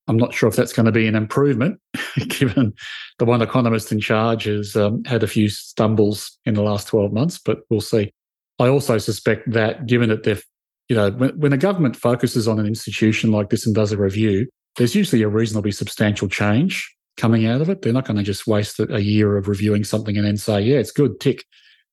I'm 0.08 0.18
not 0.18 0.34
sure 0.34 0.50
if 0.50 0.56
that's 0.56 0.74
going 0.74 0.86
to 0.86 0.92
be 0.92 1.06
an 1.06 1.16
improvement, 1.16 1.80
given 2.27 2.74
the 3.20 3.25
one 3.25 3.42
economist 3.42 3.92
in 3.92 4.00
charge 4.00 4.46
has 4.46 4.75
um, 4.75 5.04
had 5.04 5.22
a 5.22 5.27
few 5.27 5.50
stumbles 5.50 6.38
in 6.46 6.54
the 6.54 6.63
last 6.63 6.88
12 6.88 7.12
months, 7.12 7.38
but 7.38 7.60
we'll 7.70 7.82
see. 7.82 8.12
I 8.58 8.68
also 8.68 8.98
suspect 8.98 9.51
that 9.51 9.86
given 9.86 10.10
that 10.10 10.24
they've, 10.24 10.44
you 10.88 10.96
know, 10.96 11.12
when, 11.12 11.38
when 11.39 11.54
a 11.54 11.58
government 11.58 11.96
focuses 11.96 12.48
on 12.48 12.58
an 12.58 12.66
institution 12.66 13.32
like 13.32 13.50
this 13.50 13.66
and 13.66 13.75
does 13.75 13.92
a 13.92 13.98
review, 13.98 14.48
there's 14.77 14.96
usually 14.96 15.22
a 15.22 15.27
reasonably 15.27 15.72
substantial 15.72 16.30
change 16.30 16.89
coming 17.17 17.45
out 17.45 17.62
of 17.62 17.69
it. 17.69 17.81
They're 17.81 17.93
not 17.93 18.05
going 18.05 18.17
to 18.17 18.24
just 18.24 18.47
waste 18.47 18.79
a 18.79 19.01
year 19.01 19.38
of 19.38 19.47
reviewing 19.47 19.83
something 19.83 20.15
and 20.15 20.25
then 20.25 20.38
say, 20.38 20.62
yeah, 20.62 20.77
it's 20.77 20.91
good, 20.91 21.19
tick, 21.19 21.43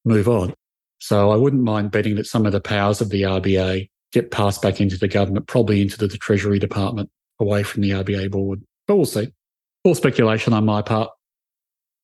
move 0.04 0.28
on. 0.28 0.54
So 0.98 1.30
I 1.30 1.36
wouldn't 1.36 1.62
mind 1.62 1.90
betting 1.90 2.14
that 2.16 2.26
some 2.26 2.46
of 2.46 2.52
the 2.52 2.60
powers 2.60 3.00
of 3.00 3.10
the 3.10 3.22
RBA 3.22 3.88
get 4.12 4.30
passed 4.30 4.62
back 4.62 4.80
into 4.80 4.96
the 4.96 5.08
government, 5.08 5.48
probably 5.48 5.82
into 5.82 5.98
the, 5.98 6.06
the 6.06 6.18
Treasury 6.18 6.58
Department, 6.58 7.10
away 7.40 7.62
from 7.62 7.82
the 7.82 7.90
RBA 7.90 8.30
board. 8.30 8.62
But 8.86 8.96
we'll 8.96 9.06
see. 9.06 9.32
All 9.82 9.94
speculation 9.94 10.52
on 10.52 10.64
my 10.64 10.82
part. 10.82 11.10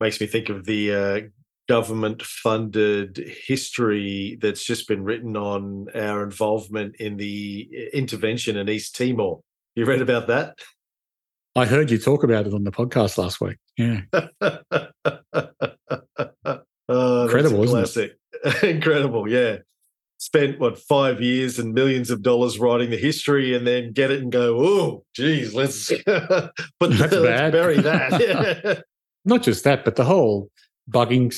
Makes 0.00 0.20
me 0.20 0.26
think 0.26 0.48
of 0.48 0.64
the 0.64 0.94
uh, 0.94 1.20
government 1.68 2.22
funded 2.22 3.16
history 3.46 4.38
that's 4.42 4.64
just 4.64 4.88
been 4.88 5.04
written 5.04 5.36
on 5.36 5.86
our 5.94 6.22
involvement 6.22 6.96
in 6.96 7.16
the 7.16 7.70
intervention 7.92 8.56
in 8.56 8.68
East 8.68 8.96
Timor. 8.96 9.40
You 9.76 9.84
read 9.84 10.02
about 10.02 10.26
that? 10.26 10.58
I 11.56 11.66
heard 11.66 11.90
you 11.90 11.98
talk 11.98 12.22
about 12.22 12.46
it 12.46 12.54
on 12.54 12.64
the 12.64 12.70
podcast 12.70 13.18
last 13.18 13.40
week. 13.40 13.56
Yeah. 13.76 14.02
oh, 16.88 17.24
Incredible, 17.24 17.64
isn't 17.64 18.04
it? 18.04 18.18
Incredible, 18.62 19.28
yeah. 19.28 19.56
Spent 20.18 20.60
what 20.60 20.78
five 20.78 21.20
years 21.20 21.58
and 21.58 21.74
millions 21.74 22.10
of 22.10 22.22
dollars 22.22 22.58
writing 22.58 22.90
the 22.90 22.96
history, 22.96 23.54
and 23.54 23.66
then 23.66 23.92
get 23.92 24.10
it 24.10 24.20
and 24.20 24.30
go, 24.30 24.58
oh, 24.60 25.04
geez, 25.14 25.54
let's 25.54 25.88
put 26.06 26.52
let's 26.80 27.16
bury 27.16 27.80
that. 27.80 28.84
Not 29.24 29.42
just 29.42 29.64
that, 29.64 29.84
but 29.84 29.96
the 29.96 30.04
whole 30.04 30.50
bugging, 30.90 31.34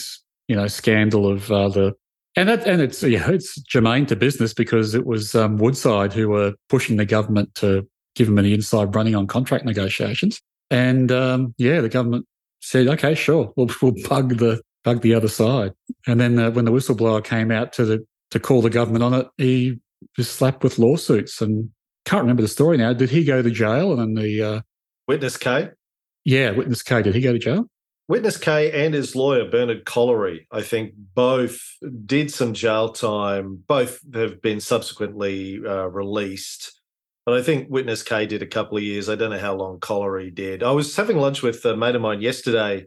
you 0.49 0.57
know, 0.57 0.67
scandal 0.67 1.31
of 1.31 1.51
uh, 1.51 1.69
the 1.69 1.95
and 2.37 2.49
that, 2.49 2.67
and 2.67 2.81
it's 2.81 3.03
yeah, 3.03 3.31
it's 3.31 3.61
germane 3.63 4.07
to 4.07 4.17
business 4.17 4.53
because 4.53 4.95
it 4.95 5.07
was 5.07 5.35
um, 5.35 5.59
Woodside 5.59 6.13
who 6.13 6.29
were 6.29 6.55
pushing 6.69 6.97
the 6.97 7.05
government 7.07 7.55
to 7.57 7.87
give 8.15 8.27
them 8.27 8.39
an 8.39 8.47
inside 8.47 8.95
running 8.95 9.15
on 9.15 9.27
contract 9.27 9.65
negotiations. 9.65 10.41
And 10.71 11.13
um, 11.13 11.55
yeah, 11.59 11.81
the 11.81 11.89
government 11.89 12.27
said, 12.61 12.89
okay, 12.89 13.15
sure, 13.15 13.53
we'll, 13.57 13.71
we'll 13.81 13.95
bug 14.09 14.39
the 14.39 14.63
bug 14.85 15.03
the 15.03 15.15
other 15.15 15.29
side. 15.29 15.73
And 16.07 16.21
then 16.21 16.39
uh, 16.39 16.51
when 16.51 16.65
the 16.65 16.73
whistleblower 16.73 17.23
came 17.23 17.51
out 17.51 17.73
to 17.75 17.85
the 17.85 18.07
to 18.31 18.41
call 18.41 18.63
the 18.63 18.71
government 18.71 19.05
on 19.05 19.15
it, 19.15 19.29
he 19.37 19.79
was 20.17 20.31
slapped 20.31 20.65
with 20.65 20.79
lawsuits. 20.79 21.41
And 21.41 21.71
can't 22.05 22.23
remember 22.23 22.43
the 22.43 22.49
story 22.49 22.79
now. 22.79 22.93
Did 22.93 23.11
he 23.11 23.25
go 23.25 23.43
to 23.43 23.51
jail? 23.51 23.93
And 23.93 24.01
then 24.01 24.25
the 24.25 24.43
uh, 24.43 24.61
witness 25.07 25.37
K. 25.37 25.71
Yeah, 26.25 26.51
witness 26.51 26.83
K. 26.83 27.03
Did 27.03 27.15
he 27.15 27.21
go 27.21 27.33
to 27.33 27.39
jail? 27.39 27.67
Witness 28.09 28.37
K 28.37 28.85
and 28.85 28.95
his 28.95 29.15
lawyer 29.15 29.49
Bernard 29.49 29.85
Collaery, 29.85 30.47
I 30.51 30.63
think, 30.63 30.95
both 31.15 31.61
did 32.05 32.31
some 32.31 32.53
jail 32.53 32.91
time. 32.91 33.63
Both 33.67 34.01
have 34.15 34.43
been 34.43 34.61
subsequently 34.61 35.61
uh, 35.65 35.87
released. 35.87 36.81
But 37.25 37.37
I 37.37 37.43
think 37.43 37.71
Witness 37.71 38.03
K 38.03 38.27
did 38.27 38.43
a 38.43 38.47
couple 38.47 38.77
of 38.77 38.83
years. 38.83 39.09
I 39.09 39.15
don't 39.15 39.31
know 39.31 39.39
how 39.39 39.55
long 39.55 39.79
Collaery 39.79 40.35
did. 40.35 40.63
I 40.63 40.73
was 40.73 40.97
having 40.97 41.19
lunch 41.19 41.43
with 41.43 41.65
a 41.65 41.77
mate 41.77 41.95
of 41.95 42.03
mine 42.03 42.21
yesterday, 42.21 42.87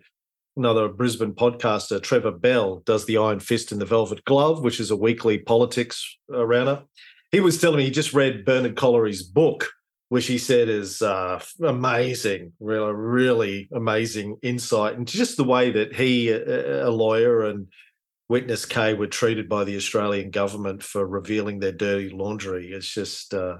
another 0.57 0.89
Brisbane 0.89 1.33
podcaster, 1.33 2.01
Trevor 2.01 2.31
Bell, 2.31 2.81
does 2.85 3.05
the 3.05 3.17
Iron 3.17 3.39
Fist 3.39 3.71
and 3.71 3.79
the 3.79 3.85
Velvet 3.85 4.25
Glove, 4.25 4.61
which 4.61 4.79
is 4.79 4.91
a 4.91 4.95
weekly 4.95 5.37
politics 5.37 6.17
roundup. 6.27 6.87
He 7.31 7.39
was 7.39 7.59
telling 7.59 7.77
me 7.77 7.85
he 7.85 7.91
just 7.91 8.13
read 8.13 8.45
Bernard 8.45 8.75
Collaery's 8.75 9.23
book, 9.23 9.69
which 10.09 10.27
he 10.27 10.37
said 10.37 10.69
is 10.69 11.01
uh, 11.01 11.41
amazing, 11.63 12.53
really, 12.59 12.93
really 12.93 13.69
amazing 13.73 14.37
insight 14.41 14.95
into 14.95 15.17
just 15.17 15.37
the 15.37 15.43
way 15.43 15.71
that 15.71 15.95
he, 15.95 16.29
a 16.29 16.89
lawyer, 16.89 17.45
and 17.45 17.67
Witness 18.27 18.65
K 18.65 18.93
were 18.93 19.07
treated 19.07 19.47
by 19.47 19.63
the 19.63 19.75
Australian 19.75 20.31
government 20.31 20.83
for 20.83 21.05
revealing 21.05 21.59
their 21.59 21.71
dirty 21.71 22.09
laundry. 22.09 22.71
It's 22.71 22.91
just 22.91 23.33
uh, 23.33 23.57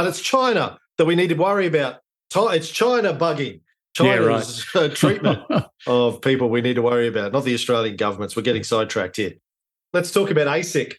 but 0.00 0.08
it's 0.08 0.20
China 0.22 0.78
that 0.96 1.04
we 1.04 1.14
need 1.14 1.28
to 1.28 1.34
worry 1.34 1.66
about. 1.66 1.96
It's 2.34 2.70
China 2.70 3.12
bugging. 3.12 3.60
China's 3.92 4.66
yeah, 4.74 4.80
right. 4.80 4.94
treatment 4.94 5.40
of 5.86 6.22
people 6.22 6.48
we 6.48 6.62
need 6.62 6.76
to 6.76 6.82
worry 6.82 7.06
about, 7.06 7.32
not 7.32 7.44
the 7.44 7.52
Australian 7.52 7.96
governments. 7.96 8.34
We're 8.34 8.40
getting 8.40 8.64
sidetracked 8.64 9.16
here. 9.16 9.34
Let's 9.92 10.10
talk 10.10 10.30
about 10.30 10.46
ASIC 10.46 10.94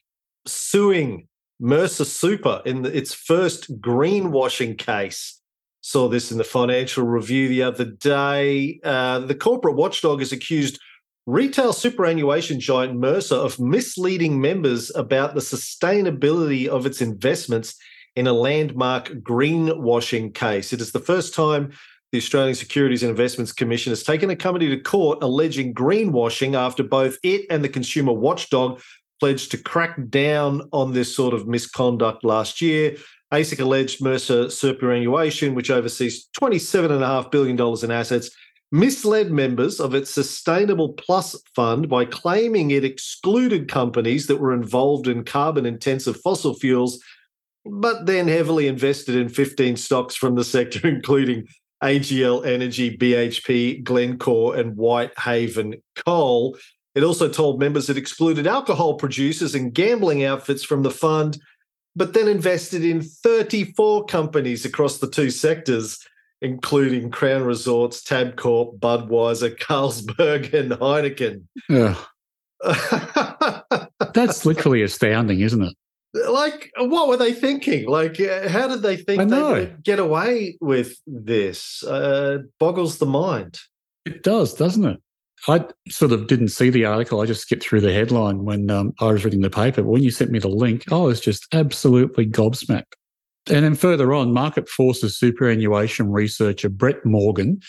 suing 0.46 1.28
Mercer 1.60 2.06
Super 2.06 2.62
in 2.64 2.84
the, 2.84 2.96
its 2.96 3.12
first 3.12 3.82
greenwashing 3.82 4.78
case. 4.78 5.42
Saw 5.82 6.08
this 6.08 6.32
in 6.32 6.38
the 6.38 6.44
Financial 6.44 7.04
Review 7.04 7.48
the 7.48 7.64
other 7.64 7.86
day. 7.86 8.80
Uh, 8.84 9.18
the 9.18 9.34
corporate 9.34 9.78
watchdog 9.78 10.20
has 10.20 10.32
accused 10.32 10.80
retail 11.26 11.74
superannuation 11.74 12.60
giant 12.60 13.00
Mercer 13.00 13.34
of 13.34 13.60
misleading 13.60 14.40
members 14.40 14.92
about 14.94 15.34
the 15.34 15.42
sustainability 15.42 16.68
of 16.68 16.86
its 16.86 17.02
investments 17.02 17.76
in 18.16 18.28
a 18.28 18.34
landmark 18.34 19.10
greenwashing 19.22 20.34
case. 20.34 20.74
It 20.74 20.82
is 20.82 20.92
the 20.92 21.00
first 21.00 21.34
time 21.34 21.72
the 22.12 22.18
Australian 22.18 22.56
Securities 22.56 23.04
and 23.04 23.10
Investments 23.10 23.54
Commission 23.54 23.92
has 23.92 24.04
taken 24.04 24.30
a 24.30 24.36
company 24.36 24.68
to 24.70 24.78
court 24.78 25.20
alleging 25.22 25.74
greenwashing 25.74 26.56
after 26.56 26.84
both 26.84 27.18
it 27.24 27.46
and 27.50 27.64
the 27.64 27.70
consumer 27.70 28.12
watchdog 28.12 28.82
pledged 29.20 29.52
to 29.52 29.58
crack 29.58 29.98
down 30.10 30.68
on 30.74 30.94
this 30.94 31.16
sort 31.16 31.34
of 31.34 31.48
misconduct 31.48 32.24
last 32.26 32.60
year. 32.60 32.98
ASIC 33.32 33.62
alleged 33.62 34.02
Mercer 34.02 34.50
Superannuation, 34.50 35.56
which 35.56 35.72
oversees 35.72 36.28
$27.5 36.42 37.32
billion 37.32 37.84
in 37.84 37.92
assets, 37.92 38.30
misled 38.74 39.32
members 39.32 39.80
of 39.80 39.96
its 39.96 40.10
Sustainable 40.10 40.94
Plus 40.94 41.42
fund 41.56 41.88
by 41.88 42.04
claiming 42.04 42.72
it 42.72 42.84
excluded 42.84 43.70
companies 43.70 44.28
that 44.28 44.40
were 44.40 44.54
involved 44.54 45.08
in 45.08 45.24
carbon 45.24 45.66
intensive 45.66 46.20
fossil 46.22 46.56
fuels 46.56 47.02
but 47.66 48.06
then 48.06 48.28
heavily 48.28 48.68
invested 48.68 49.16
in 49.16 49.30
15 49.30 49.78
stocks 49.78 50.16
from 50.16 50.36
the 50.36 50.44
sector, 50.44 50.88
including 50.88 51.48
AGL 51.84 52.46
Energy, 52.46 52.98
BHP, 52.98 53.84
Glencore, 53.84 54.56
and 54.56 54.76
Whitehaven 54.76 55.82
Coal. 56.06 56.58
It 56.94 57.04
also 57.04 57.30
told 57.30 57.60
members 57.60 57.90
it 57.90 57.98
excluded 57.98 58.46
alcohol 58.46 58.96
producers 58.96 59.56
and 59.56 59.74
gambling 59.74 60.24
outfits 60.24 60.64
from 60.64 60.84
the 60.84 60.92
fund, 60.92 61.40
but 61.96 62.14
then 62.14 62.28
invested 62.28 62.84
in 62.84 63.02
34 63.02 64.06
companies 64.06 64.66
across 64.66 64.98
the 64.98 65.10
two 65.10 65.30
sectors, 65.30 66.00
including 66.42 67.10
Crown 67.10 67.44
Resorts, 67.44 68.04
Tabcorp, 68.04 68.80
Budweiser, 68.80 69.58
Carlsberg, 69.60 70.54
and 70.54 70.72
Heineken. 70.74 71.44
Yeah. 71.70 71.96
That's 74.14 74.46
literally 74.46 74.84
astounding, 74.84 75.40
isn't 75.40 75.64
it? 75.64 75.76
Like 76.14 76.72
what 76.78 77.08
were 77.08 77.18
they 77.18 77.34
thinking? 77.34 77.88
Like 77.88 78.20
uh, 78.20 78.50
how 78.50 78.68
did 78.68 78.82
they 78.82 78.98
think 78.98 79.30
they 79.30 79.74
get 79.84 80.00
away 80.00 80.58
with 80.60 80.96
this? 81.08 81.84
Uh, 81.84 82.40
boggles 82.60 82.98
the 82.98 83.06
mind. 83.06 83.60
It 84.06 84.24
does 84.24 84.54
doesn't 84.54 84.86
it? 84.86 85.00
I 85.48 85.66
sort 85.90 86.12
of 86.12 86.28
didn't 86.28 86.50
see 86.50 86.70
the 86.70 86.86
article. 86.86 87.20
I 87.20 87.26
just 87.26 87.42
skipped 87.42 87.64
through 87.64 87.82
the 87.82 87.94
headline 87.94 88.44
when 88.44 88.70
um, 88.70 88.94
i 89.00 89.12
was 89.12 89.26
reading 89.26 89.42
the 89.42 89.50
paper. 89.50 89.82
But 89.82 89.90
when 89.90 90.04
you 90.04 90.12
sent 90.12 90.32
me 90.32 90.40
the 90.40 90.50
link 90.50 90.92
i 90.92 90.98
was 90.98 91.20
just 91.20 91.48
absolutely 91.54 92.28
gobsmacked. 92.28 92.94
And 93.50 93.66
then 93.66 93.76
further 93.76 94.14
on 94.14 94.34
market 94.34 94.70
forces 94.70 95.18
superannuation 95.18 96.12
researcher 96.12 96.70
brett 96.70 97.06
morgan 97.06 97.60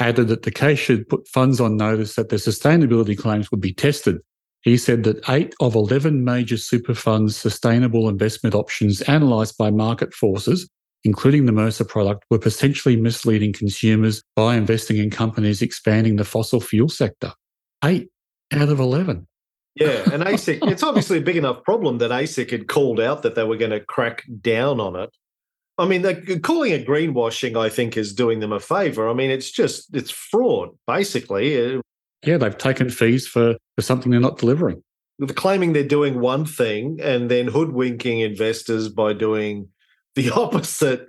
added 0.00 0.26
that 0.26 0.42
the 0.42 0.50
case 0.50 0.80
should 0.80 1.08
put 1.08 1.28
funds 1.28 1.60
on 1.60 1.76
notice 1.76 2.16
that 2.16 2.28
their 2.28 2.38
sustainability 2.40 3.16
claims 3.16 3.52
would 3.52 3.60
be 3.60 3.72
tested 3.72 4.18
he 4.64 4.78
said 4.78 5.04
that 5.04 5.28
eight 5.28 5.54
of 5.60 5.74
11 5.74 6.24
major 6.24 6.56
super 6.56 6.94
funds' 6.94 7.36
sustainable 7.36 8.08
investment 8.08 8.54
options 8.54 9.02
analysed 9.02 9.58
by 9.58 9.70
market 9.70 10.14
forces, 10.14 10.68
including 11.04 11.44
the 11.44 11.52
Mercer 11.52 11.84
product, 11.84 12.24
were 12.30 12.38
potentially 12.38 12.96
misleading 12.96 13.52
consumers 13.52 14.22
by 14.34 14.56
investing 14.56 14.96
in 14.96 15.10
companies 15.10 15.60
expanding 15.60 16.16
the 16.16 16.24
fossil 16.24 16.60
fuel 16.60 16.88
sector. 16.88 17.32
Eight 17.84 18.08
out 18.52 18.70
of 18.70 18.80
11. 18.80 19.26
Yeah, 19.74 20.02
and 20.10 20.22
ASIC, 20.22 20.66
it's 20.70 20.82
obviously 20.82 21.18
a 21.18 21.22
big 21.22 21.36
enough 21.36 21.62
problem 21.62 21.98
that 21.98 22.10
ASIC 22.10 22.50
had 22.50 22.68
called 22.68 23.00
out 23.00 23.22
that 23.22 23.34
they 23.34 23.44
were 23.44 23.58
going 23.58 23.72
to 23.72 23.80
crack 23.80 24.24
down 24.40 24.80
on 24.80 24.96
it. 24.96 25.10
I 25.76 25.86
mean, 25.86 26.40
calling 26.40 26.72
it 26.72 26.86
greenwashing, 26.86 27.60
I 27.60 27.68
think, 27.68 27.96
is 27.96 28.14
doing 28.14 28.38
them 28.38 28.52
a 28.52 28.60
favor. 28.60 29.10
I 29.10 29.12
mean, 29.12 29.30
it's 29.30 29.50
just, 29.50 29.94
it's 29.94 30.10
fraud, 30.10 30.70
basically 30.86 31.76
uh, 31.76 31.80
yeah, 32.26 32.38
they've 32.38 32.56
taken 32.56 32.90
fees 32.90 33.26
for, 33.26 33.56
for 33.76 33.82
something 33.82 34.10
they're 34.10 34.20
not 34.20 34.38
delivering. 34.38 34.82
They're 35.18 35.34
claiming 35.34 35.72
they're 35.72 35.84
doing 35.84 36.20
one 36.20 36.44
thing 36.44 36.98
and 37.00 37.30
then 37.30 37.46
hoodwinking 37.46 38.20
investors 38.20 38.88
by 38.88 39.12
doing 39.12 39.68
the 40.14 40.30
opposite 40.34 41.08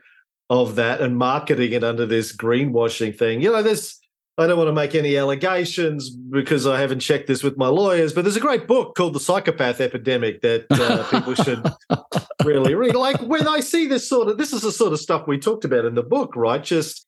of 0.49 0.75
that 0.75 1.01
and 1.01 1.17
marketing 1.17 1.71
it 1.71 1.83
under 1.83 2.05
this 2.05 2.35
greenwashing 2.35 3.17
thing. 3.17 3.41
You 3.41 3.51
know, 3.51 3.63
this 3.63 3.99
I 4.37 4.47
don't 4.47 4.57
want 4.57 4.67
to 4.67 4.73
make 4.73 4.95
any 4.95 5.15
allegations 5.15 6.09
because 6.09 6.67
I 6.67 6.79
haven't 6.79 6.99
checked 6.99 7.27
this 7.27 7.41
with 7.41 7.57
my 7.57 7.67
lawyers, 7.67 8.11
but 8.11 8.25
there's 8.25 8.35
a 8.35 8.41
great 8.41 8.67
book 8.67 8.93
called 8.95 9.13
The 9.13 9.19
Psychopath 9.19 9.79
Epidemic 9.79 10.41
that 10.41 10.65
uh, 10.69 11.09
people 11.09 11.35
should 11.35 11.63
really 12.43 12.75
read. 12.75 12.95
Like 12.95 13.21
when 13.21 13.47
I 13.47 13.61
see 13.61 13.87
this 13.87 14.07
sort 14.07 14.27
of, 14.27 14.37
this 14.37 14.51
is 14.51 14.61
the 14.61 14.73
sort 14.73 14.91
of 14.91 14.99
stuff 14.99 15.25
we 15.25 15.39
talked 15.39 15.63
about 15.63 15.85
in 15.85 15.95
the 15.95 16.03
book, 16.03 16.35
right? 16.35 16.61
Just 16.61 17.07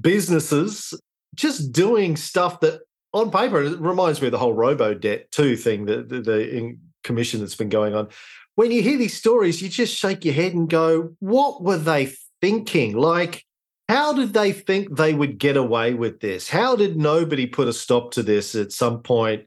businesses 0.00 0.92
just 1.34 1.72
doing 1.72 2.16
stuff 2.16 2.60
that 2.60 2.80
on 3.14 3.30
paper, 3.30 3.62
it 3.62 3.80
reminds 3.80 4.20
me 4.20 4.26
of 4.26 4.32
the 4.32 4.38
whole 4.38 4.52
robo 4.52 4.92
debt 4.92 5.30
too 5.30 5.56
thing, 5.56 5.86
the, 5.86 6.02
the, 6.02 6.20
the 6.20 6.76
commission 7.02 7.40
that's 7.40 7.54
been 7.54 7.70
going 7.70 7.94
on. 7.94 8.08
When 8.56 8.70
you 8.70 8.82
hear 8.82 8.98
these 8.98 9.16
stories, 9.16 9.62
you 9.62 9.68
just 9.68 9.96
shake 9.96 10.24
your 10.24 10.34
head 10.34 10.52
and 10.52 10.68
go, 10.68 11.14
what 11.20 11.62
were 11.62 11.78
they 11.78 12.12
thinking? 12.42 12.96
Like, 12.96 13.44
how 13.88 14.12
did 14.12 14.34
they 14.34 14.52
think 14.52 14.96
they 14.96 15.14
would 15.14 15.38
get 15.38 15.56
away 15.56 15.94
with 15.94 16.20
this? 16.20 16.48
How 16.48 16.76
did 16.76 16.96
nobody 16.96 17.46
put 17.46 17.68
a 17.68 17.72
stop 17.72 18.12
to 18.12 18.22
this 18.22 18.54
at 18.54 18.72
some 18.72 19.02
point 19.02 19.46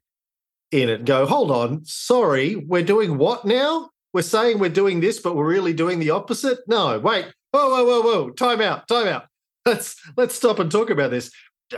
in 0.71 0.89
it. 0.89 1.05
Go, 1.05 1.25
hold 1.25 1.51
on, 1.51 1.86
sorry, 1.86 2.55
we're 2.55 2.83
doing 2.83 3.17
what 3.17 3.45
now? 3.45 3.89
We're 4.13 4.21
saying 4.21 4.59
we're 4.59 4.69
doing 4.69 5.00
this, 5.00 5.19
but 5.19 5.36
we're 5.36 5.47
really 5.47 5.74
doing 5.74 6.00
the 6.00 6.12
opposite. 6.12 6.59
No, 6.67 7.00
wait, 7.00 7.25
whoa, 7.51 7.69
whoa, 7.69 7.86
whoa, 7.86 8.01
whoa, 8.01 8.29
time 8.31 8.62
out, 8.62 8.88
time 8.88 9.07
out. 9.07 9.25
Let's 9.65 9.97
let's 10.15 10.33
stop 10.33 10.59
and 10.59 10.71
talk 10.71 10.89
about 10.89 11.12
this. 11.12 11.29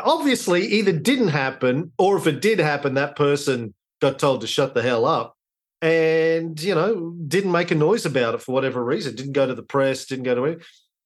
Obviously, 0.01 0.65
either 0.67 0.91
didn't 0.91 1.29
happen, 1.29 1.91
or 1.97 2.17
if 2.17 2.27
it 2.27 2.41
did 2.41 2.59
happen, 2.59 2.93
that 2.93 3.15
person 3.15 3.73
got 4.01 4.19
told 4.19 4.41
to 4.41 4.47
shut 4.47 4.73
the 4.73 4.81
hell 4.81 5.05
up 5.05 5.35
and 5.81 6.61
you 6.61 6.75
know 6.75 7.15
didn't 7.27 7.53
make 7.53 7.71
a 7.71 7.75
noise 7.75 8.05
about 8.05 8.33
it 8.33 8.41
for 8.41 8.51
whatever 8.51 8.83
reason 8.83 9.15
didn't 9.15 9.31
go 9.31 9.47
to 9.47 9.55
the 9.55 9.63
press 9.63 10.05
didn't 10.05 10.25
go 10.25 10.35
to 10.35 10.43
it 10.43 10.61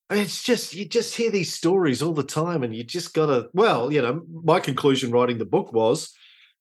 it's 0.10 0.42
just 0.42 0.74
you 0.74 0.84
just 0.84 1.16
hear 1.16 1.30
these 1.30 1.54
stories 1.54 2.02
all 2.02 2.14
the 2.14 2.24
time 2.24 2.64
and 2.64 2.76
you 2.76 2.84
just 2.84 3.14
gotta 3.14 3.50
well 3.54 3.94
you 3.94 4.02
know 4.02 4.24
my 4.44 4.60
conclusion 4.60 5.12
writing 5.12 5.38
the 5.38 5.46
book 5.46 5.72
was 5.74 6.12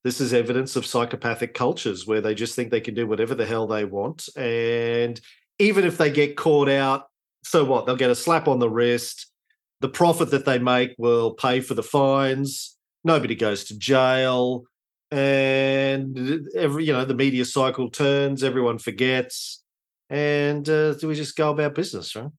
this 0.04 0.20
is 0.20 0.34
evidence 0.34 0.76
of 0.76 0.84
psychopathic 0.84 1.54
cultures 1.54 2.06
where 2.06 2.20
they 2.20 2.34
just 2.34 2.54
think 2.54 2.70
they 2.70 2.82
can 2.82 2.92
do 2.92 3.06
whatever 3.06 3.34
the 3.34 3.46
hell 3.46 3.66
they 3.66 3.86
want 3.86 4.28
and 4.36 5.18
even 5.58 5.84
if 5.84 5.96
they 5.96 6.10
get 6.10 6.36
caught 6.36 6.68
out 6.68 7.06
so 7.44 7.64
what? 7.64 7.86
They'll 7.86 7.96
get 7.96 8.10
a 8.10 8.14
slap 8.14 8.48
on 8.48 8.58
the 8.58 8.70
wrist 8.70 9.26
the 9.82 9.88
profit 9.88 10.30
that 10.30 10.46
they 10.46 10.58
make 10.58 10.94
will 10.96 11.34
pay 11.34 11.60
for 11.60 11.74
the 11.74 11.82
fines. 11.82 12.78
Nobody 13.04 13.34
goes 13.34 13.64
to 13.64 13.76
jail. 13.76 14.64
And 15.10 16.48
every 16.56 16.86
you 16.86 16.92
know 16.92 17.04
the 17.04 17.14
media 17.14 17.44
cycle 17.44 17.90
turns 17.90 18.42
everyone 18.42 18.78
forgets. 18.78 19.62
And 20.08 20.66
uh, 20.68 20.94
we 21.02 21.14
just 21.14 21.36
go 21.36 21.50
about 21.50 21.74
business 21.74 22.16
right? 22.16 22.30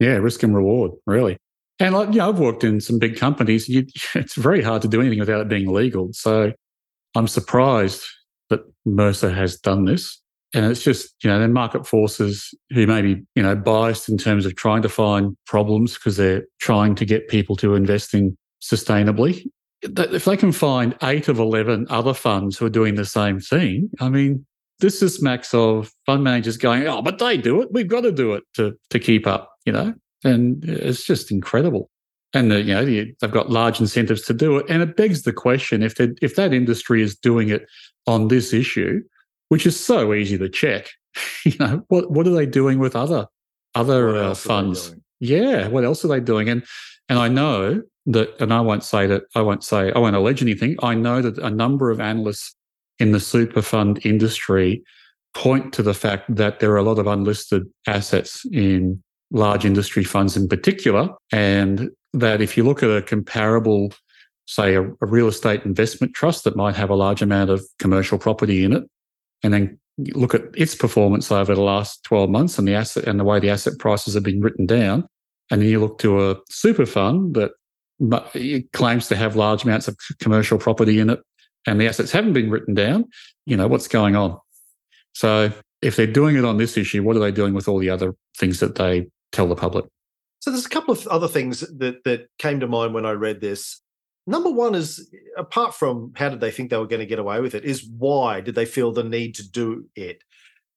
Yeah 0.00 0.16
risk 0.16 0.42
and 0.42 0.56
reward 0.56 0.92
really. 1.06 1.36
And 1.78 1.94
like 1.94 2.08
you 2.08 2.16
know 2.16 2.30
i've 2.30 2.40
worked 2.40 2.64
in 2.64 2.80
some 2.80 2.98
big 2.98 3.16
companies. 3.16 3.68
You, 3.68 3.86
it's 4.16 4.34
very 4.34 4.60
hard 4.60 4.82
to 4.82 4.88
do 4.88 5.00
anything 5.00 5.20
without 5.20 5.40
it 5.40 5.48
being 5.48 5.72
legal. 5.72 6.10
So 6.12 6.52
i'm 7.14 7.28
surprised 7.28 8.02
that 8.48 8.60
mercer 8.84 9.30
has 9.30 9.56
done 9.58 9.84
this 9.84 10.20
and 10.52 10.64
it's 10.64 10.82
just 10.82 11.14
you 11.22 11.30
know 11.30 11.38
the 11.38 11.48
market 11.48 11.86
forces 11.86 12.54
who 12.70 12.86
may 12.86 13.02
be 13.02 13.22
you 13.34 13.42
know 13.42 13.54
biased 13.54 14.08
in 14.08 14.18
terms 14.18 14.46
of 14.46 14.56
trying 14.56 14.82
to 14.82 14.88
find 14.88 15.36
problems 15.46 15.94
because 15.94 16.16
they're 16.16 16.44
trying 16.60 16.94
to 16.94 17.04
get 17.04 17.28
people 17.28 17.56
to 17.56 17.74
invest 17.74 18.14
in 18.14 18.36
sustainably 18.62 19.44
if 19.82 20.24
they 20.24 20.36
can 20.36 20.52
find 20.52 20.96
eight 21.02 21.28
of 21.28 21.38
11 21.38 21.86
other 21.88 22.14
funds 22.14 22.58
who 22.58 22.66
are 22.66 22.70
doing 22.70 22.94
the 22.94 23.04
same 23.04 23.40
thing, 23.40 23.90
I 24.00 24.08
mean, 24.08 24.44
this 24.80 25.02
is 25.02 25.22
max 25.22 25.54
of 25.54 25.92
fund 26.06 26.24
managers 26.24 26.56
going, 26.56 26.86
oh, 26.86 27.02
but 27.02 27.18
they 27.18 27.36
do 27.36 27.60
it. 27.62 27.68
We've 27.72 27.88
got 27.88 28.02
to 28.02 28.12
do 28.12 28.34
it 28.34 28.44
to, 28.54 28.76
to 28.90 28.98
keep 28.98 29.26
up, 29.26 29.52
you 29.64 29.72
know? 29.72 29.94
And 30.24 30.64
it's 30.64 31.04
just 31.04 31.30
incredible. 31.30 31.90
And, 32.32 32.50
the, 32.50 32.62
you 32.62 32.74
know, 32.74 32.84
they've 32.84 33.30
got 33.30 33.50
large 33.50 33.80
incentives 33.80 34.22
to 34.22 34.34
do 34.34 34.58
it. 34.58 34.66
And 34.68 34.82
it 34.82 34.96
begs 34.96 35.22
the 35.22 35.32
question 35.32 35.82
if, 35.82 35.98
if 35.98 36.36
that 36.36 36.52
industry 36.52 37.02
is 37.02 37.16
doing 37.16 37.48
it 37.48 37.66
on 38.06 38.28
this 38.28 38.52
issue, 38.52 39.02
which 39.50 39.66
is 39.66 39.78
so 39.78 40.14
easy 40.14 40.38
to 40.38 40.48
check, 40.48 40.88
you 41.44 41.52
know, 41.60 41.84
what, 41.88 42.10
what 42.10 42.26
are 42.26 42.34
they 42.34 42.46
doing 42.46 42.78
with 42.78 42.96
other 42.96 43.26
other 43.76 44.16
uh, 44.16 44.34
funds? 44.34 44.96
Yeah, 45.20 45.68
what 45.68 45.84
else 45.84 46.04
are 46.04 46.08
they 46.08 46.20
doing? 46.20 46.48
And 46.48 46.64
and 47.08 47.18
I 47.18 47.28
know 47.28 47.82
that, 48.06 48.40
and 48.40 48.52
I 48.52 48.60
won't 48.60 48.84
say 48.84 49.06
that, 49.06 49.24
I 49.34 49.42
won't 49.42 49.64
say, 49.64 49.92
I 49.92 49.98
won't 49.98 50.16
allege 50.16 50.42
anything. 50.42 50.76
I 50.82 50.94
know 50.94 51.20
that 51.20 51.38
a 51.38 51.50
number 51.50 51.90
of 51.90 52.00
analysts 52.00 52.54
in 52.98 53.12
the 53.12 53.20
super 53.20 53.62
fund 53.62 54.04
industry 54.04 54.82
point 55.34 55.72
to 55.74 55.82
the 55.82 55.94
fact 55.94 56.34
that 56.34 56.60
there 56.60 56.72
are 56.72 56.76
a 56.76 56.82
lot 56.82 56.98
of 56.98 57.06
unlisted 57.06 57.64
assets 57.86 58.44
in 58.52 59.02
large 59.30 59.64
industry 59.64 60.04
funds 60.04 60.36
in 60.36 60.48
particular. 60.48 61.08
And 61.32 61.90
that 62.12 62.40
if 62.40 62.56
you 62.56 62.64
look 62.64 62.82
at 62.82 62.90
a 62.90 63.02
comparable, 63.02 63.92
say, 64.46 64.74
a, 64.74 64.82
a 64.82 65.06
real 65.06 65.28
estate 65.28 65.64
investment 65.64 66.14
trust 66.14 66.44
that 66.44 66.56
might 66.56 66.74
have 66.74 66.90
a 66.90 66.96
large 66.96 67.22
amount 67.22 67.50
of 67.50 67.64
commercial 67.78 68.18
property 68.18 68.64
in 68.64 68.72
it, 68.72 68.84
and 69.42 69.52
then 69.52 69.78
look 70.14 70.34
at 70.34 70.42
its 70.54 70.74
performance 70.74 71.30
over 71.30 71.54
the 71.54 71.60
last 71.60 72.02
12 72.04 72.30
months 72.30 72.58
and 72.58 72.66
the 72.66 72.74
asset 72.74 73.04
and 73.04 73.20
the 73.20 73.24
way 73.24 73.38
the 73.38 73.50
asset 73.50 73.78
prices 73.78 74.14
have 74.14 74.22
been 74.22 74.40
written 74.40 74.66
down. 74.66 75.06
And 75.50 75.60
then 75.60 75.68
you 75.68 75.80
look 75.80 75.98
to 75.98 76.30
a 76.30 76.36
super 76.48 76.86
fund 76.86 77.34
that 77.34 77.52
claims 78.72 79.08
to 79.08 79.16
have 79.16 79.36
large 79.36 79.64
amounts 79.64 79.88
of 79.88 79.96
commercial 80.20 80.58
property 80.58 81.00
in 81.00 81.10
it 81.10 81.20
and 81.66 81.80
the 81.80 81.86
assets 81.86 82.12
haven't 82.12 82.32
been 82.32 82.50
written 82.50 82.74
down, 82.74 83.04
you 83.46 83.56
know, 83.56 83.68
what's 83.68 83.88
going 83.88 84.16
on? 84.16 84.38
So 85.12 85.52
if 85.82 85.96
they're 85.96 86.06
doing 86.06 86.36
it 86.36 86.44
on 86.44 86.56
this 86.56 86.76
issue, 86.76 87.02
what 87.02 87.16
are 87.16 87.20
they 87.20 87.32
doing 87.32 87.52
with 87.52 87.68
all 87.68 87.78
the 87.78 87.90
other 87.90 88.14
things 88.38 88.60
that 88.60 88.76
they 88.76 89.08
tell 89.32 89.48
the 89.48 89.56
public? 89.56 89.84
So 90.40 90.50
there's 90.50 90.64
a 90.64 90.70
couple 90.70 90.92
of 90.92 91.06
other 91.08 91.28
things 91.28 91.60
that 91.60 92.02
that 92.04 92.28
came 92.38 92.60
to 92.60 92.66
mind 92.66 92.94
when 92.94 93.04
I 93.04 93.12
read 93.12 93.42
this. 93.42 93.82
Number 94.30 94.50
one 94.50 94.76
is 94.76 95.10
apart 95.36 95.74
from 95.74 96.12
how 96.14 96.28
did 96.28 96.40
they 96.40 96.52
think 96.52 96.70
they 96.70 96.76
were 96.76 96.86
going 96.86 97.00
to 97.00 97.06
get 97.06 97.18
away 97.18 97.40
with 97.40 97.56
it, 97.56 97.64
is 97.64 97.84
why 97.84 98.40
did 98.40 98.54
they 98.54 98.64
feel 98.64 98.92
the 98.92 99.02
need 99.02 99.34
to 99.34 99.50
do 99.50 99.86
it? 99.96 100.22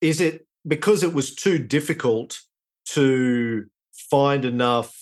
Is 0.00 0.20
it 0.20 0.48
because 0.66 1.04
it 1.04 1.14
was 1.14 1.36
too 1.36 1.58
difficult 1.58 2.40
to 2.86 3.66
find 4.10 4.44
enough 4.44 4.92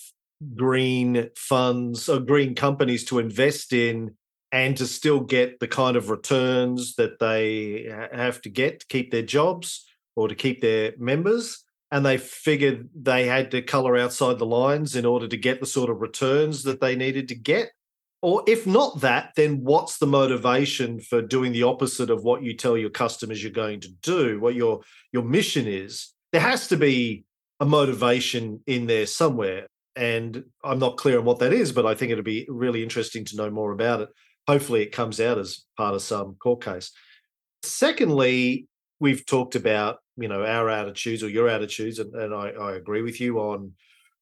green 0.53 1.31
funds 1.35 2.07
or 2.07 2.19
green 2.19 2.53
companies 2.53 3.03
to 3.05 3.17
invest 3.17 3.73
in 3.73 4.15
and 4.51 4.77
to 4.77 4.85
still 4.85 5.21
get 5.21 5.59
the 5.59 5.67
kind 5.67 5.97
of 5.97 6.11
returns 6.11 6.93
that 6.97 7.17
they 7.19 7.91
have 8.13 8.39
to 8.43 8.49
get 8.49 8.81
to 8.81 8.85
keep 8.85 9.09
their 9.09 9.23
jobs 9.23 9.83
or 10.15 10.27
to 10.27 10.35
keep 10.35 10.61
their 10.61 10.93
members 10.99 11.63
and 11.89 12.05
they 12.05 12.17
figured 12.17 12.87
they 12.95 13.25
had 13.25 13.49
to 13.49 13.63
color 13.63 13.97
outside 13.97 14.37
the 14.37 14.45
lines 14.45 14.95
in 14.95 15.07
order 15.07 15.27
to 15.27 15.37
get 15.37 15.59
the 15.59 15.65
sort 15.65 15.89
of 15.89 16.01
returns 16.01 16.61
that 16.61 16.81
they 16.81 16.95
needed 16.95 17.27
to 17.29 17.35
get 17.35 17.71
or 18.23 18.43
if 18.47 18.65
not 18.65 19.01
that 19.01 19.31
then 19.35 19.63
what's 19.63 19.97
the 19.99 20.07
motivation 20.07 20.99
for 20.99 21.21
doing 21.21 21.51
the 21.51 21.63
opposite 21.63 22.09
of 22.09 22.23
what 22.23 22.41
you 22.41 22.55
tell 22.55 22.77
your 22.77 22.89
customers 22.89 23.43
you're 23.43 23.51
going 23.51 23.79
to 23.79 23.91
do 24.01 24.39
what 24.39 24.55
your 24.55 24.81
your 25.11 25.23
mission 25.23 25.67
is 25.67 26.13
there 26.31 26.41
has 26.41 26.67
to 26.67 26.77
be 26.77 27.23
a 27.59 27.65
motivation 27.65 28.59
in 28.65 28.87
there 28.87 29.05
somewhere 29.05 29.67
and 29.95 30.43
I'm 30.63 30.79
not 30.79 30.97
clear 30.97 31.19
on 31.19 31.25
what 31.25 31.39
that 31.39 31.53
is, 31.53 31.71
but 31.71 31.85
I 31.85 31.95
think 31.95 32.11
it'd 32.11 32.25
be 32.25 32.47
really 32.49 32.83
interesting 32.83 33.25
to 33.25 33.35
know 33.35 33.49
more 33.49 33.71
about 33.71 34.01
it. 34.01 34.09
Hopefully, 34.47 34.81
it 34.81 34.91
comes 34.91 35.19
out 35.19 35.37
as 35.37 35.63
part 35.77 35.95
of 35.95 36.01
some 36.01 36.35
court 36.35 36.63
case. 36.63 36.91
Secondly, 37.61 38.67
we've 38.99 39.25
talked 39.25 39.55
about 39.55 39.99
you 40.17 40.27
know 40.27 40.45
our 40.45 40.69
attitudes 40.69 41.23
or 41.23 41.29
your 41.29 41.47
attitudes, 41.47 41.99
and, 41.99 42.13
and 42.15 42.33
I, 42.33 42.49
I 42.49 42.73
agree 42.73 43.01
with 43.01 43.21
you 43.21 43.39
on 43.39 43.73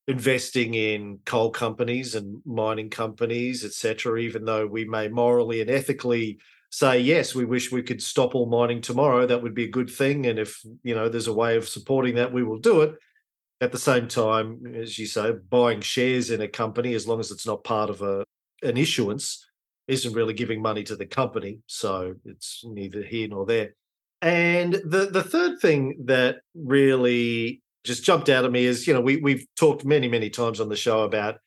investing 0.07 0.73
in 0.73 1.19
coal 1.25 1.51
companies 1.51 2.15
and 2.15 2.41
mining 2.45 2.89
companies, 2.89 3.63
etc. 3.63 4.19
Even 4.19 4.45
though 4.45 4.65
we 4.65 4.85
may 4.85 5.07
morally 5.07 5.61
and 5.61 5.69
ethically 5.69 6.39
say 6.71 6.99
yes, 6.99 7.35
we 7.35 7.45
wish 7.45 7.71
we 7.71 7.83
could 7.83 8.01
stop 8.01 8.33
all 8.33 8.45
mining 8.45 8.81
tomorrow, 8.81 9.25
that 9.27 9.41
would 9.43 9.53
be 9.53 9.65
a 9.65 9.71
good 9.71 9.89
thing, 9.89 10.25
and 10.25 10.39
if 10.39 10.61
you 10.83 10.95
know 10.95 11.09
there's 11.09 11.27
a 11.27 11.33
way 11.33 11.57
of 11.57 11.67
supporting 11.67 12.15
that, 12.15 12.33
we 12.33 12.43
will 12.43 12.59
do 12.59 12.81
it 12.81 12.95
at 13.61 13.71
the 13.71 13.77
same 13.77 14.07
time, 14.07 14.75
as 14.75 14.97
you 14.97 15.05
say, 15.05 15.31
buying 15.49 15.81
shares 15.81 16.31
in 16.31 16.41
a 16.41 16.47
company, 16.47 16.95
as 16.95 17.07
long 17.07 17.19
as 17.19 17.29
it's 17.29 17.45
not 17.45 17.63
part 17.63 17.89
of 17.89 18.01
a 18.01 18.25
an 18.63 18.77
issuance, 18.77 19.45
isn't 19.87 20.13
really 20.13 20.33
giving 20.33 20.61
money 20.61 20.83
to 20.83 20.95
the 20.95 21.05
company. 21.05 21.59
So 21.67 22.15
it's 22.25 22.63
neither 22.65 23.03
here 23.03 23.27
nor 23.27 23.45
there. 23.45 23.75
And 24.21 24.73
the 24.73 25.09
the 25.11 25.23
third 25.23 25.59
thing 25.59 26.03
that 26.05 26.37
really 26.55 27.61
just 27.83 28.03
jumped 28.03 28.29
out 28.29 28.45
at 28.45 28.51
me 28.51 28.65
is, 28.65 28.87
you 28.87 28.93
know, 28.93 29.01
we 29.01 29.17
we've 29.17 29.45
talked 29.57 29.85
many, 29.85 30.07
many 30.07 30.29
times 30.29 30.59
on 30.59 30.69
the 30.69 30.75
show 30.75 31.03
about 31.03 31.37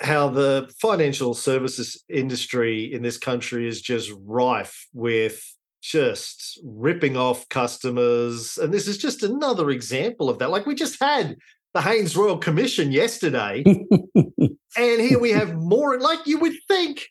how 0.00 0.28
the 0.28 0.70
financial 0.80 1.34
services 1.34 2.02
industry 2.08 2.92
in 2.92 3.02
this 3.02 3.16
country 3.16 3.68
is 3.68 3.80
just 3.80 4.12
rife 4.24 4.88
with 4.92 5.42
just 5.80 6.58
ripping 6.64 7.16
off 7.16 7.48
customers. 7.48 8.58
And 8.58 8.72
this 8.72 8.88
is 8.88 8.98
just 8.98 9.22
another 9.22 9.70
example 9.70 10.28
of 10.28 10.38
that. 10.38 10.50
Like 10.50 10.66
we 10.66 10.74
just 10.74 10.98
had 11.00 11.36
the 11.74 11.82
Haynes 11.82 12.16
Royal 12.16 12.38
Commission 12.38 12.92
yesterday, 12.92 13.62
and 14.76 15.00
here 15.00 15.18
we 15.18 15.30
have 15.30 15.54
more. 15.54 15.98
Like 15.98 16.26
you 16.26 16.38
would 16.38 16.54
think 16.68 17.06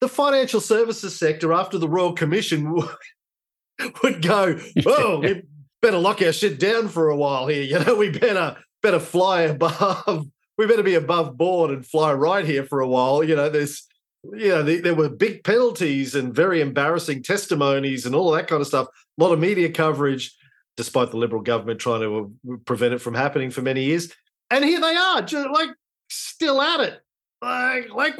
the 0.00 0.08
financial 0.08 0.60
services 0.60 1.18
sector 1.18 1.52
after 1.52 1.78
the 1.78 1.88
Royal 1.88 2.12
Commission 2.12 2.74
would 4.02 4.22
go, 4.22 4.58
oh, 4.86 5.22
better 5.82 5.98
lock 5.98 6.22
our 6.22 6.32
shit 6.32 6.58
down 6.58 6.88
for 6.88 7.10
a 7.10 7.16
while 7.16 7.48
here. 7.48 7.62
You 7.62 7.84
know, 7.84 7.94
we 7.98 8.10
better 8.10 8.56
better 8.82 9.00
fly 9.00 9.42
above. 9.42 10.28
We 10.58 10.66
better 10.66 10.82
be 10.82 10.96
above 10.96 11.38
board 11.38 11.70
and 11.70 11.84
fly 11.84 12.12
right 12.12 12.44
here 12.44 12.62
for 12.62 12.80
a 12.80 12.86
while. 12.86 13.24
You 13.24 13.34
know, 13.34 13.48
there's 13.48 13.88
you 14.22 14.54
yeah, 14.54 14.60
there 14.60 14.94
were 14.94 15.08
big 15.08 15.44
penalties 15.44 16.14
and 16.14 16.34
very 16.34 16.60
embarrassing 16.60 17.22
testimonies 17.22 18.04
and 18.04 18.14
all 18.14 18.30
that 18.32 18.48
kind 18.48 18.60
of 18.60 18.66
stuff. 18.66 18.88
A 19.18 19.22
lot 19.22 19.32
of 19.32 19.40
media 19.40 19.70
coverage, 19.70 20.36
despite 20.76 21.10
the 21.10 21.16
Liberal 21.16 21.40
government 21.40 21.80
trying 21.80 22.02
to 22.02 22.36
uh, 22.52 22.56
prevent 22.66 22.92
it 22.92 23.00
from 23.00 23.14
happening 23.14 23.50
for 23.50 23.62
many 23.62 23.84
years. 23.84 24.12
And 24.50 24.62
here 24.62 24.80
they 24.80 24.94
are, 24.94 25.22
just 25.22 25.48
like 25.48 25.70
still 26.10 26.60
at 26.60 26.80
it. 26.80 27.00
Like, 27.40 27.90
like 27.90 28.16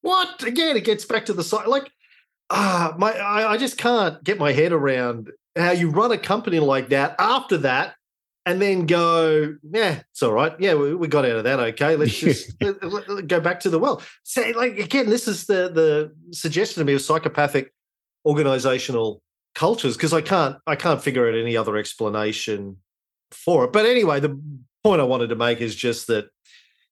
what? 0.00 0.42
Again, 0.42 0.78
it 0.78 0.84
gets 0.84 1.04
back 1.04 1.26
to 1.26 1.34
the 1.34 1.44
side. 1.44 1.68
Like, 1.68 1.90
ah, 2.48 2.94
my, 2.96 3.12
I, 3.12 3.52
I 3.52 3.56
just 3.58 3.76
can't 3.76 4.24
get 4.24 4.38
my 4.38 4.52
head 4.52 4.72
around 4.72 5.30
how 5.56 5.70
you 5.70 5.90
run 5.90 6.12
a 6.12 6.18
company 6.18 6.58
like 6.60 6.88
that. 6.88 7.14
After 7.18 7.58
that, 7.58 7.94
and 8.46 8.60
then 8.60 8.86
go, 8.86 9.56
yeah, 9.62 10.02
it's 10.10 10.22
all 10.22 10.32
right. 10.32 10.54
Yeah, 10.58 10.74
we, 10.74 10.94
we 10.94 11.08
got 11.08 11.24
out 11.24 11.36
of 11.36 11.44
that. 11.44 11.60
Okay, 11.60 11.96
let's 11.96 12.18
just 12.18 12.58
go 13.26 13.40
back 13.40 13.60
to 13.60 13.70
the 13.70 13.78
well. 13.78 14.02
Say, 14.22 14.52
like 14.52 14.78
again, 14.78 15.08
this 15.08 15.26
is 15.26 15.46
the 15.46 15.70
the 15.70 16.14
suggestion 16.32 16.80
to 16.80 16.84
me 16.84 16.94
of 16.94 17.00
psychopathic 17.00 17.72
organizational 18.26 19.22
cultures 19.54 19.96
because 19.96 20.12
I 20.12 20.20
can't 20.20 20.56
I 20.66 20.76
can't 20.76 21.02
figure 21.02 21.28
out 21.28 21.34
any 21.34 21.56
other 21.56 21.76
explanation 21.76 22.76
for 23.30 23.64
it. 23.64 23.72
But 23.72 23.86
anyway, 23.86 24.20
the 24.20 24.38
point 24.82 25.00
I 25.00 25.04
wanted 25.04 25.28
to 25.28 25.36
make 25.36 25.60
is 25.60 25.74
just 25.74 26.06
that 26.08 26.26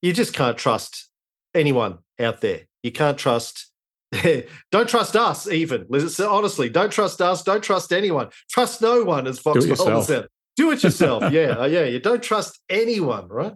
you 0.00 0.12
just 0.12 0.32
can't 0.32 0.56
trust 0.56 1.08
anyone 1.54 1.98
out 2.18 2.40
there. 2.40 2.62
You 2.82 2.92
can't 2.92 3.18
trust. 3.18 3.68
don't 4.70 4.88
trust 4.88 5.16
us 5.16 5.48
even. 5.48 5.86
Honestly, 6.20 6.68
don't 6.68 6.92
trust 6.92 7.20
us. 7.20 7.42
Don't 7.42 7.62
trust 7.62 7.92
anyone. 7.92 8.28
Trust 8.50 8.82
no 8.82 9.04
one, 9.04 9.26
as 9.26 9.38
Foxwell 9.38 10.02
said. 10.02 10.26
Do 10.56 10.70
it 10.70 10.82
yourself. 10.82 11.24
yeah, 11.32 11.58
uh, 11.58 11.64
yeah. 11.64 11.84
You 11.84 11.98
don't 11.98 12.22
trust 12.22 12.60
anyone, 12.68 13.28
right? 13.28 13.54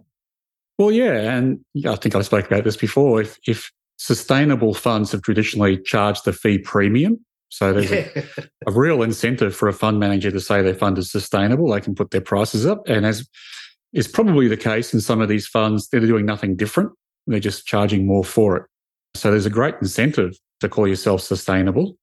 Well, 0.77 0.91
yeah, 0.91 1.35
and 1.35 1.59
I 1.85 1.95
think 1.95 2.15
I 2.15 2.21
spoke 2.21 2.47
about 2.47 2.63
this 2.63 2.77
before. 2.77 3.21
If 3.21 3.37
if 3.45 3.71
sustainable 3.97 4.73
funds 4.73 5.11
have 5.11 5.21
traditionally 5.21 5.77
charged 5.77 6.27
a 6.27 6.33
fee 6.33 6.57
premium, 6.57 7.23
so 7.49 7.73
there's 7.73 7.91
yeah. 7.91 8.23
a, 8.37 8.43
a, 8.67 8.71
real 8.71 9.03
incentive 9.03 9.55
for 9.55 9.67
a 9.67 9.73
fund 9.73 9.99
manager 9.99 10.31
to 10.31 10.39
say 10.39 10.61
their 10.61 10.73
fund 10.73 10.97
is 10.97 11.11
sustainable. 11.11 11.71
They 11.71 11.81
can 11.81 11.95
put 11.95 12.11
their 12.11 12.21
prices 12.21 12.65
up, 12.65 12.87
and 12.87 13.05
as 13.05 13.27
is 13.93 14.07
probably 14.07 14.47
the 14.47 14.57
case 14.57 14.93
in 14.93 15.01
some 15.01 15.21
of 15.21 15.29
these 15.29 15.47
funds, 15.47 15.89
they're 15.89 15.99
doing 16.01 16.25
nothing 16.25 16.55
different. 16.55 16.91
They're 17.27 17.39
just 17.39 17.65
charging 17.67 18.07
more 18.07 18.23
for 18.23 18.57
it. 18.57 18.63
So 19.15 19.31
there's 19.31 19.45
a 19.45 19.51
great 19.51 19.75
incentive 19.81 20.37
to 20.61 20.69
call 20.69 20.87
yourself 20.87 21.21
sustainable. 21.21 21.97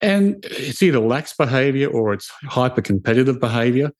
And 0.00 0.44
it's 0.44 0.82
either 0.82 1.00
lax 1.00 1.34
behavior 1.34 1.88
or 1.88 2.12
it's 2.12 2.30
hyper 2.44 2.82
competitive 2.82 3.40
behavior. 3.40 3.90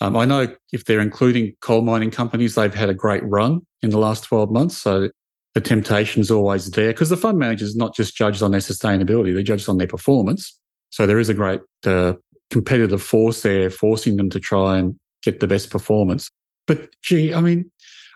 Um, 0.00 0.16
I 0.16 0.24
know 0.24 0.54
if 0.72 0.84
they're 0.84 1.00
including 1.00 1.54
coal 1.60 1.82
mining 1.82 2.10
companies, 2.10 2.54
they've 2.54 2.74
had 2.74 2.88
a 2.88 2.94
great 2.94 3.22
run 3.24 3.60
in 3.82 3.90
the 3.90 3.98
last 3.98 4.24
12 4.24 4.50
months. 4.50 4.76
So 4.76 5.10
the 5.54 5.60
temptation's 5.60 6.30
always 6.30 6.70
there 6.70 6.92
because 6.92 7.10
the 7.10 7.16
fund 7.16 7.38
manager 7.38 7.64
is 7.64 7.76
not 7.76 7.94
just 7.94 8.16
judged 8.16 8.42
on 8.42 8.52
their 8.52 8.60
sustainability, 8.60 9.34
they're 9.34 9.42
judged 9.42 9.68
on 9.68 9.78
their 9.78 9.86
performance. 9.86 10.58
So 10.90 11.06
there 11.06 11.18
is 11.18 11.28
a 11.28 11.34
great 11.34 11.60
uh, 11.84 12.14
competitive 12.50 13.02
force 13.02 13.42
there 13.42 13.70
forcing 13.70 14.16
them 14.16 14.30
to 14.30 14.38
try 14.38 14.78
and 14.78 14.94
get 15.22 15.40
the 15.40 15.46
best 15.46 15.70
performance. 15.70 16.30
But 16.66 16.90
gee, 17.02 17.34
I 17.34 17.40
mean, 17.40 17.70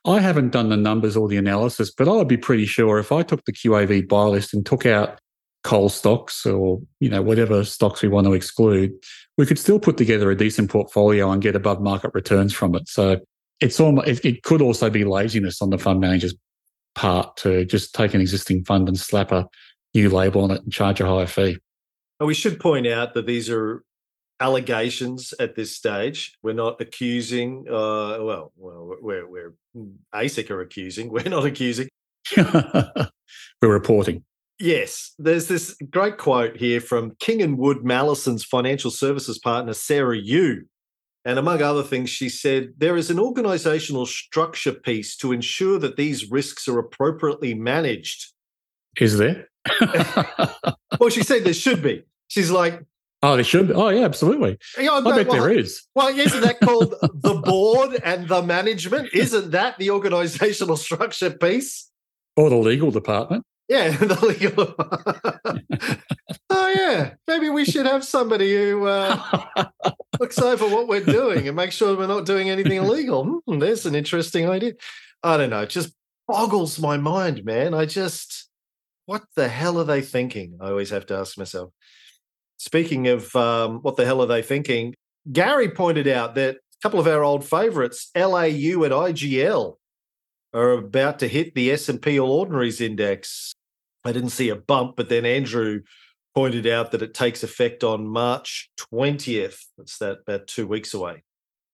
I 0.07 0.21
haven't 0.21 0.53
done 0.53 0.69
the 0.69 0.77
numbers 0.77 1.17
or 1.17 1.29
the 1.29 1.37
analysis, 1.37 1.91
but 1.91 2.09
I 2.09 2.13
would 2.13 2.29
be 2.29 2.37
pretty 2.37 2.65
sure 2.65 2.99
if 2.99 3.11
I 3.11 3.23
took 3.23 3.45
the 3.45 3.53
QAV 3.53 4.09
buy 4.09 4.25
list 4.25 4.55
and 4.55 4.65
took 4.65 4.87
out 4.87 5.21
coal 5.65 5.89
stocks 5.89 6.47
or 6.47 6.81
you 7.01 7.09
know 7.09 7.21
whatever 7.21 7.65
stocks 7.65 8.01
we 8.01 8.09
want 8.09 8.27
to 8.27 8.33
exclude, 8.33 8.93
we 9.37 9.45
could 9.45 9.59
still 9.59 9.81
put 9.81 9.97
together 9.97 10.31
a 10.31 10.37
decent 10.37 10.71
portfolio 10.71 11.31
and 11.33 11.43
get 11.43 11.57
above 11.57 11.81
market 11.81 12.13
returns 12.15 12.55
from 12.55 12.77
it. 12.77 12.89
So 12.89 13.19
it's 13.61 13.81
almost 13.81 14.07
it, 14.07 14.25
it 14.25 14.43
could 14.45 14.63
also 14.63 14.89
be 14.91 15.05
laziness 15.05 15.61
on 15.61 15.71
the 15.71 15.79
fund 15.79 16.01
manager's 16.01 16.35
part 16.95 17.37
to 17.39 17.65
just 17.65 17.95
take 17.95 18.15
an 18.15 18.21
existing 18.21 18.65
fund 18.65 18.89
and 18.89 18.99
slap 18.99 19.33
a 19.33 19.49
new 19.93 20.09
label 20.09 20.45
on 20.45 20.53
it 20.53 20.63
and 20.63 20.73
charge 20.73 21.01
a 21.01 21.07
higher 21.07 21.27
fee. 21.27 21.59
We 22.21 22.33
should 22.33 22.61
point 22.61 22.87
out 22.87 23.15
that 23.15 23.27
these 23.27 23.51
are 23.51 23.83
allegations 24.41 25.33
at 25.41 25.57
this 25.57 25.75
stage. 25.75 26.37
We're 26.43 26.55
not 26.55 26.81
accusing. 26.81 27.67
Uh, 27.69 28.19
well, 28.21 28.53
well, 28.57 28.97
we're 29.01 29.29
we're 29.29 29.55
ASIC 30.15 30.51
are 30.51 30.61
accusing. 30.61 31.11
We're 31.13 31.29
not 31.29 31.45
accusing. 31.45 31.89
we're 32.37 33.09
reporting. 33.63 34.25
Yes, 34.59 35.13
there's 35.19 35.49
this 35.49 35.77
great 35.91 36.17
quote 36.17 36.57
here 36.57 36.81
from 36.81 37.15
King 37.21 37.43
and 37.43 37.59
Wood 37.59 37.85
Mallesons 37.85 38.43
financial 38.43 38.91
services 38.91 39.39
partner 39.39 39.75
Sarah 39.75 40.17
Yu. 40.17 40.65
And 41.27 41.39
among 41.39 41.61
other 41.61 41.83
things, 41.83 42.09
she 42.09 42.29
said, 42.29 42.73
there 42.79 42.97
is 42.97 43.11
an 43.11 43.19
organizational 43.19 44.07
structure 44.07 44.73
piece 44.73 45.17
to 45.17 45.33
ensure 45.33 45.79
that 45.81 45.97
these 45.97 46.31
risks 46.31 46.69
are 46.69 46.79
appropriately 46.79 47.53
managed. 47.53 48.33
Is 48.99 49.19
there? 49.19 49.49
well, 51.01 51.11
she 51.11 51.25
said 51.25 51.45
there 51.45 51.53
should 51.53 51.83
be. 51.83 52.05
She's 52.29 52.51
like, 52.51 52.81
Oh, 53.23 53.35
there 53.35 53.45
should 53.45 53.69
be. 53.69 53.75
Oh, 53.75 53.89
yeah, 53.89 54.05
absolutely. 54.05 54.59
Yeah, 54.79 54.93
I 54.93 55.01
bet 55.01 55.27
well, 55.27 55.37
there 55.37 55.51
is. 55.51 55.83
Well, 55.95 56.09
isn't 56.09 56.41
that 56.43 56.61
called 56.61 56.95
the 57.03 57.35
board 57.35 58.01
and 58.05 58.29
the 58.29 58.43
management? 58.43 59.15
Isn't 59.15 59.53
that 59.53 59.79
the 59.79 59.91
organizational 59.91 60.77
structure 60.77 61.31
piece? 61.31 61.91
Or 62.37 62.51
the 62.51 62.57
legal 62.57 62.91
department? 62.91 63.45
Yeah, 63.69 63.91
the 63.97 64.25
legal. 64.25 64.75
oh 66.51 66.73
yeah, 66.77 67.15
maybe 67.27 67.49
we 67.49 67.65
should 67.65 67.87
have 67.87 68.05
somebody 68.05 68.55
who 68.55 68.87
uh, 68.87 69.45
looks 70.21 70.39
over 70.39 70.69
what 70.69 70.87
we're 70.87 71.05
doing 71.05 71.49
and 71.49 71.57
make 71.57 71.73
sure 71.73 71.97
we're 71.97 72.07
not 72.07 72.27
doing 72.27 72.49
anything 72.49 72.77
illegal. 72.77 73.41
Hmm, 73.47 73.59
there's 73.59 73.87
an 73.87 73.95
interesting 73.95 74.49
idea. 74.49 74.75
I 75.23 75.37
don't 75.37 75.51
know. 75.51 75.63
It 75.63 75.71
just 75.71 75.95
boggles 76.29 76.79
my 76.79 76.97
mind, 76.97 77.45
man. 77.45 77.75
I 77.75 77.87
just, 77.87 78.49
what 79.07 79.25
the 79.35 79.49
hell 79.49 79.81
are 79.81 79.85
they 79.85 80.03
thinking? 80.03 80.59
I 80.61 80.69
always 80.69 80.91
have 80.91 81.07
to 81.07 81.17
ask 81.17 81.37
myself. 81.37 81.73
Speaking 82.59 83.09
of 83.09 83.35
um, 83.37 83.81
what 83.81 83.97
the 83.97 84.05
hell 84.05 84.23
are 84.23 84.27
they 84.27 84.43
thinking, 84.43 84.95
Gary 85.33 85.69
pointed 85.69 86.09
out 86.09 86.35
that 86.37 86.57
a 86.57 86.83
couple 86.83 87.01
of 87.01 87.07
our 87.07 87.23
old 87.23 87.45
favorites, 87.45 88.11
LAU 88.17 88.83
and 88.83 88.93
IGL, 88.93 89.77
are 90.55 90.71
about 90.73 91.19
to 91.19 91.29
hit 91.29 91.55
the 91.55 91.71
S&P 91.71 92.19
All 92.19 92.31
Ordinaries 92.31 92.81
Index. 92.81 93.53
I 94.05 94.13
didn't 94.13 94.31
see 94.31 94.49
a 94.49 94.57
bump, 94.57 94.97
but 94.97 95.09
then 95.09 95.27
Andrew 95.27 95.83
pointed 96.35 96.67
out 96.67 96.93
that 96.93 97.03
it 97.03 97.15
takes 97.15 97.43
effect 97.43 97.83
on 97.83 98.07
March 98.07 98.71
20th. 98.79 99.65
That's 99.77 99.99
that 99.99 100.19
about 100.27 100.47
two 100.47 100.67
weeks 100.67 100.95
away. 100.95 101.25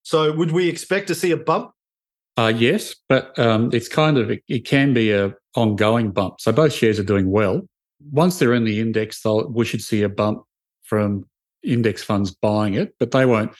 So 0.02 0.32
would 0.32 0.50
we 0.50 0.68
expect 0.68 1.08
to 1.08 1.14
see 1.14 1.30
a 1.30 1.36
bump? 1.36 1.72
Uh, 2.36 2.52
yes, 2.56 2.94
but 3.08 3.38
um, 3.38 3.70
it's 3.72 3.88
kind 3.88 4.16
of 4.18 4.30
it, 4.30 4.42
it 4.48 4.64
can 4.64 4.94
be 4.94 5.12
a 5.12 5.34
ongoing 5.54 6.10
bump. 6.10 6.40
So 6.40 6.50
both 6.50 6.72
shares 6.72 6.98
are 6.98 7.04
doing 7.04 7.30
well. 7.30 7.62
Once 8.10 8.38
they're 8.38 8.54
in 8.54 8.64
the 8.64 8.80
index, 8.80 9.22
we 9.50 9.64
should 9.64 9.82
see 9.82 10.02
a 10.02 10.08
bump 10.08 10.42
from 10.92 11.24
index 11.64 12.02
funds 12.02 12.32
buying 12.32 12.74
it, 12.74 12.94
but 12.98 13.12
they 13.12 13.24
won't 13.24 13.52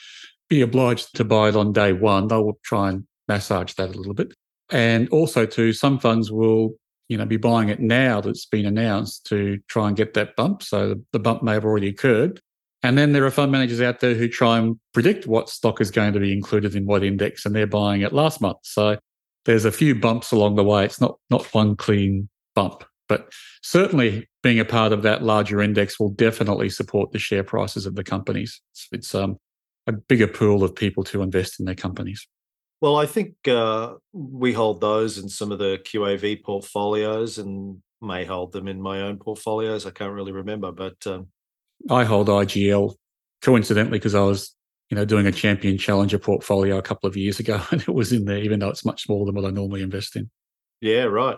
be 0.49 0.61
obliged 0.61 1.15
to 1.15 1.23
buy 1.23 1.49
it 1.49 1.55
on 1.55 1.73
day 1.73 1.91
one. 1.91 2.27
They'll 2.27 2.59
try 2.63 2.89
and 2.89 3.07
massage 3.27 3.73
that 3.73 3.89
a 3.89 3.97
little 3.97 4.13
bit. 4.13 4.35
And 4.69 5.09
also, 5.09 5.47
too, 5.47 5.73
some 5.73 5.97
funds 5.97 6.31
will 6.31 6.75
you 7.09 7.17
know 7.17 7.25
be 7.25 7.37
buying 7.37 7.69
it 7.69 7.79
now 7.79 8.21
that's 8.21 8.45
been 8.45 8.67
announced 8.67 9.25
to 9.29 9.57
try 9.67 9.87
and 9.87 9.97
get 9.97 10.13
that 10.13 10.35
bump. 10.35 10.61
So 10.61 10.93
the 11.11 11.17
bump 11.17 11.41
may 11.41 11.53
have 11.53 11.65
already 11.65 11.87
occurred. 11.87 12.39
And 12.83 12.99
then 12.99 13.13
there 13.13 13.25
are 13.25 13.31
fund 13.31 13.51
managers 13.51 13.81
out 13.81 13.99
there 13.99 14.13
who 14.13 14.27
try 14.27 14.59
and 14.59 14.79
predict 14.93 15.25
what 15.25 15.49
stock 15.49 15.81
is 15.81 15.89
going 15.89 16.13
to 16.13 16.19
be 16.19 16.31
included 16.31 16.75
in 16.75 16.85
what 16.85 17.03
index, 17.03 17.47
and 17.47 17.55
they're 17.55 17.65
buying 17.65 18.01
it 18.01 18.13
last 18.13 18.41
month. 18.41 18.59
So 18.61 18.99
there's 19.45 19.65
a 19.65 19.71
few 19.71 19.95
bumps 19.95 20.31
along 20.31 20.55
the 20.55 20.63
way. 20.63 20.85
It's 20.85 21.01
not 21.01 21.17
not 21.31 21.51
one 21.51 21.75
clean 21.77 22.29
bump, 22.53 22.83
but 23.07 23.31
certainly 23.61 24.27
being 24.41 24.59
a 24.59 24.65
part 24.65 24.91
of 24.91 25.03
that 25.03 25.23
larger 25.23 25.61
index 25.61 25.99
will 25.99 26.09
definitely 26.09 26.69
support 26.69 27.11
the 27.11 27.19
share 27.19 27.43
prices 27.43 27.85
of 27.85 27.95
the 27.95 28.03
companies. 28.03 28.61
It's, 28.71 28.87
it's 28.91 29.15
um, 29.15 29.37
a 29.87 29.91
bigger 29.91 30.27
pool 30.27 30.63
of 30.63 30.75
people 30.75 31.03
to 31.05 31.21
invest 31.21 31.59
in 31.59 31.65
their 31.65 31.75
companies. 31.75 32.27
Well, 32.81 32.97
I 32.97 33.05
think 33.05 33.35
uh, 33.47 33.93
we 34.11 34.51
hold 34.51 34.81
those 34.81 35.17
in 35.17 35.29
some 35.29 35.51
of 35.51 35.59
the 35.59 35.79
QAV 35.83 36.43
portfolios 36.43 37.37
and 37.37 37.81
may 38.01 38.25
hold 38.25 38.51
them 38.51 38.67
in 38.67 38.81
my 38.81 39.01
own 39.01 39.17
portfolios. 39.17 39.85
I 39.85 39.91
can't 39.91 40.13
really 40.13 40.33
remember, 40.33 40.71
but 40.71 40.95
um... 41.07 41.27
I 41.89 42.03
hold 42.03 42.27
IGL 42.27 42.95
coincidentally 43.41 43.99
because 43.99 44.15
I 44.15 44.21
was, 44.21 44.53
you 44.89 44.95
know, 44.95 45.05
doing 45.05 45.27
a 45.27 45.31
champion 45.31 45.77
challenger 45.77 46.19
portfolio 46.19 46.77
a 46.77 46.81
couple 46.81 47.07
of 47.07 47.15
years 47.15 47.39
ago, 47.39 47.61
and 47.71 47.81
it 47.81 47.93
was 47.93 48.11
in 48.11 48.25
there, 48.25 48.39
even 48.39 48.59
though 48.59 48.69
it's 48.69 48.85
much 48.85 49.03
smaller 49.03 49.25
than 49.25 49.35
what 49.35 49.45
I 49.45 49.51
normally 49.51 49.81
invest 49.81 50.15
in. 50.15 50.29
Yeah, 50.81 51.03
right. 51.03 51.37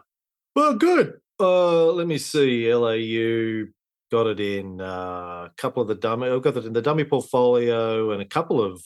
Well, 0.56 0.76
good. 0.76 1.14
Uh, 1.40 1.92
let 1.92 2.08
me 2.08 2.18
see. 2.18 2.74
LAU 2.74 3.66
got 4.12 4.28
it 4.28 4.40
in 4.40 4.80
uh, 4.80 5.48
a 5.48 5.52
couple 5.58 5.82
of 5.82 5.88
the 5.88 5.96
dummy. 5.96 6.30
I've 6.30 6.42
got 6.42 6.58
it 6.58 6.66
in 6.66 6.74
the 6.74 6.82
dummy 6.82 7.04
portfolio 7.04 8.12
and 8.12 8.22
a 8.22 8.26
couple 8.26 8.62
of 8.62 8.82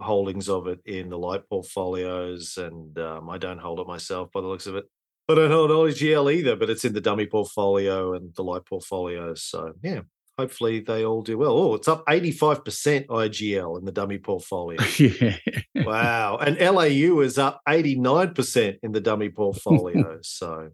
holdings 0.00 0.48
of 0.48 0.66
it 0.66 0.80
in 0.84 1.08
the 1.08 1.18
light 1.18 1.48
portfolios, 1.48 2.56
and 2.56 2.98
um, 2.98 3.30
I 3.30 3.38
don't 3.38 3.60
hold 3.60 3.80
it 3.80 3.86
myself 3.86 4.30
by 4.32 4.40
the 4.40 4.46
looks 4.46 4.66
of 4.66 4.76
it. 4.76 4.84
I 5.28 5.34
don't 5.34 5.50
hold 5.50 5.70
IGL 5.70 6.32
either, 6.34 6.56
but 6.56 6.68
it's 6.68 6.84
in 6.84 6.92
the 6.92 7.00
dummy 7.00 7.26
portfolio 7.26 8.14
and 8.14 8.34
the 8.34 8.44
light 8.44 8.66
portfolio. 8.66 9.34
So 9.34 9.72
yeah, 9.82 10.00
hopefully 10.38 10.80
they 10.80 11.04
all 11.04 11.22
do 11.22 11.38
well. 11.38 11.52
Oh, 11.52 11.74
it's 11.74 11.88
up 11.88 12.04
85% 12.06 13.06
IGL 13.06 13.78
in 13.78 13.84
the 13.86 13.92
dummy 13.92 14.18
portfolio. 14.30 14.82
yeah. 14.98 15.36
Wow. 15.74 16.36
And 16.36 16.58
LAU 16.58 17.20
is 17.20 17.38
up 17.38 17.62
89% 17.66 18.78
in 18.82 18.92
the 18.92 19.00
dummy 19.00 19.28
portfolio. 19.30 20.18
so 20.22 20.70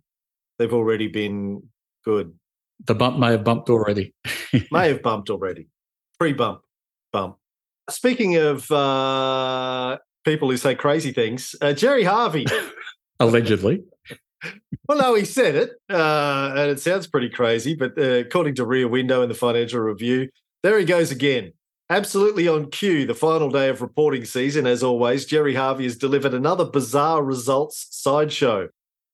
they've 0.60 0.74
already 0.74 1.08
been 1.08 1.62
good. 2.04 2.34
The 2.86 2.94
bump 2.94 3.18
may 3.18 3.32
have 3.32 3.42
bumped 3.42 3.70
already. 3.70 4.14
may 4.70 4.88
have 4.88 5.02
bumped 5.02 5.30
already. 5.30 5.68
Pre 6.18 6.34
bump, 6.34 6.60
bump. 7.12 7.36
Speaking 7.88 8.36
of 8.36 8.70
uh, 8.70 9.98
people 10.24 10.50
who 10.50 10.56
say 10.56 10.74
crazy 10.74 11.12
things, 11.12 11.56
uh, 11.60 11.72
Gerry 11.72 12.04
Harvey. 12.04 12.46
Allegedly. 13.20 13.82
well, 14.86 14.98
no, 14.98 15.14
he 15.14 15.24
said 15.24 15.54
it, 15.54 15.70
uh, 15.90 16.52
and 16.56 16.70
it 16.70 16.80
sounds 16.80 17.06
pretty 17.06 17.30
crazy. 17.30 17.74
But 17.74 17.98
uh, 17.98 18.20
according 18.26 18.54
to 18.56 18.66
Rear 18.66 18.86
Window 18.86 19.22
in 19.22 19.28
the 19.28 19.34
Financial 19.34 19.80
Review, 19.80 20.28
there 20.62 20.78
he 20.78 20.84
goes 20.84 21.10
again. 21.10 21.52
Absolutely 21.88 22.46
on 22.46 22.70
cue, 22.70 23.04
the 23.04 23.14
final 23.14 23.50
day 23.50 23.68
of 23.68 23.82
reporting 23.82 24.24
season. 24.24 24.66
As 24.66 24.82
always, 24.82 25.24
Gerry 25.24 25.54
Harvey 25.54 25.84
has 25.84 25.96
delivered 25.96 26.34
another 26.34 26.64
bizarre 26.64 27.24
results 27.24 27.88
sideshow. 27.90 28.68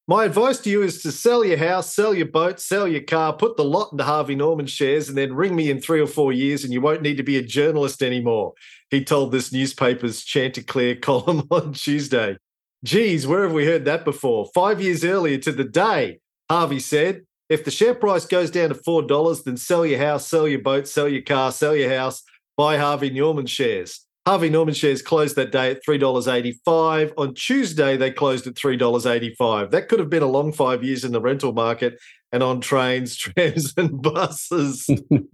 My 0.09 0.23
advice 0.23 0.59
to 0.59 0.69
you 0.69 0.83
is 0.83 1.01
to 1.01 1.11
sell 1.11 1.43
your 1.43 1.57
house, 1.57 1.93
sell 1.93 2.13
your 2.13 2.27
boat, 2.27 2.61
sell 2.61 2.87
your 2.87 3.01
car, 3.01 3.33
put 3.33 3.57
the 3.57 3.65
lot 3.65 3.91
into 3.91 4.05
Harvey 4.05 4.35
Norman 4.35 4.65
shares, 4.65 5.09
and 5.09 5.17
then 5.17 5.33
ring 5.33 5.53
me 5.53 5.69
in 5.69 5.81
three 5.81 5.99
or 5.99 6.07
four 6.07 6.31
years 6.31 6.63
and 6.63 6.71
you 6.71 6.79
won't 6.79 7.01
need 7.01 7.17
to 7.17 7.23
be 7.23 7.35
a 7.35 7.41
journalist 7.41 8.01
anymore. 8.01 8.53
He 8.89 9.03
told 9.03 9.33
this 9.33 9.51
newspaper's 9.51 10.23
Chanticleer 10.23 10.95
column 11.01 11.45
on 11.51 11.73
Tuesday. 11.73 12.37
Geez, 12.85 13.27
where 13.27 13.43
have 13.43 13.51
we 13.51 13.65
heard 13.65 13.83
that 13.83 14.05
before? 14.05 14.49
Five 14.55 14.81
years 14.81 15.03
earlier 15.03 15.39
to 15.39 15.51
the 15.51 15.65
day, 15.65 16.21
Harvey 16.49 16.79
said, 16.79 17.23
if 17.49 17.65
the 17.65 17.71
share 17.71 17.95
price 17.95 18.25
goes 18.25 18.49
down 18.49 18.69
to 18.69 18.75
$4, 18.75 19.43
then 19.43 19.57
sell 19.57 19.85
your 19.85 19.99
house, 19.99 20.25
sell 20.25 20.47
your 20.47 20.61
boat, 20.61 20.87
sell 20.87 21.09
your 21.09 21.21
car, 21.21 21.51
sell 21.51 21.75
your 21.75 21.93
house, 21.93 22.23
buy 22.55 22.77
Harvey 22.77 23.09
Norman 23.09 23.45
shares. 23.45 24.06
Harvey 24.27 24.49
Norman 24.49 24.73
shares 24.73 25.01
closed 25.01 25.37
that 25.37 25.53
day 25.53 25.71
at 25.71 25.85
$3.85. 25.85 27.13
On 27.17 27.33
Tuesday, 27.33 27.95
they 27.95 28.11
closed 28.11 28.45
at 28.45 28.55
$3.85. 28.55 29.71
That 29.71 29.87
could 29.87 29.99
have 29.99 30.09
been 30.09 30.21
a 30.21 30.27
long 30.27 30.51
five 30.51 30.83
years 30.83 31.05
in 31.05 31.13
the 31.13 31.21
rental 31.21 31.53
market 31.53 31.97
and 32.33 32.43
on 32.43 32.59
trains, 32.59 33.15
trams, 33.15 33.73
and 33.77 34.01
buses. 34.01 34.85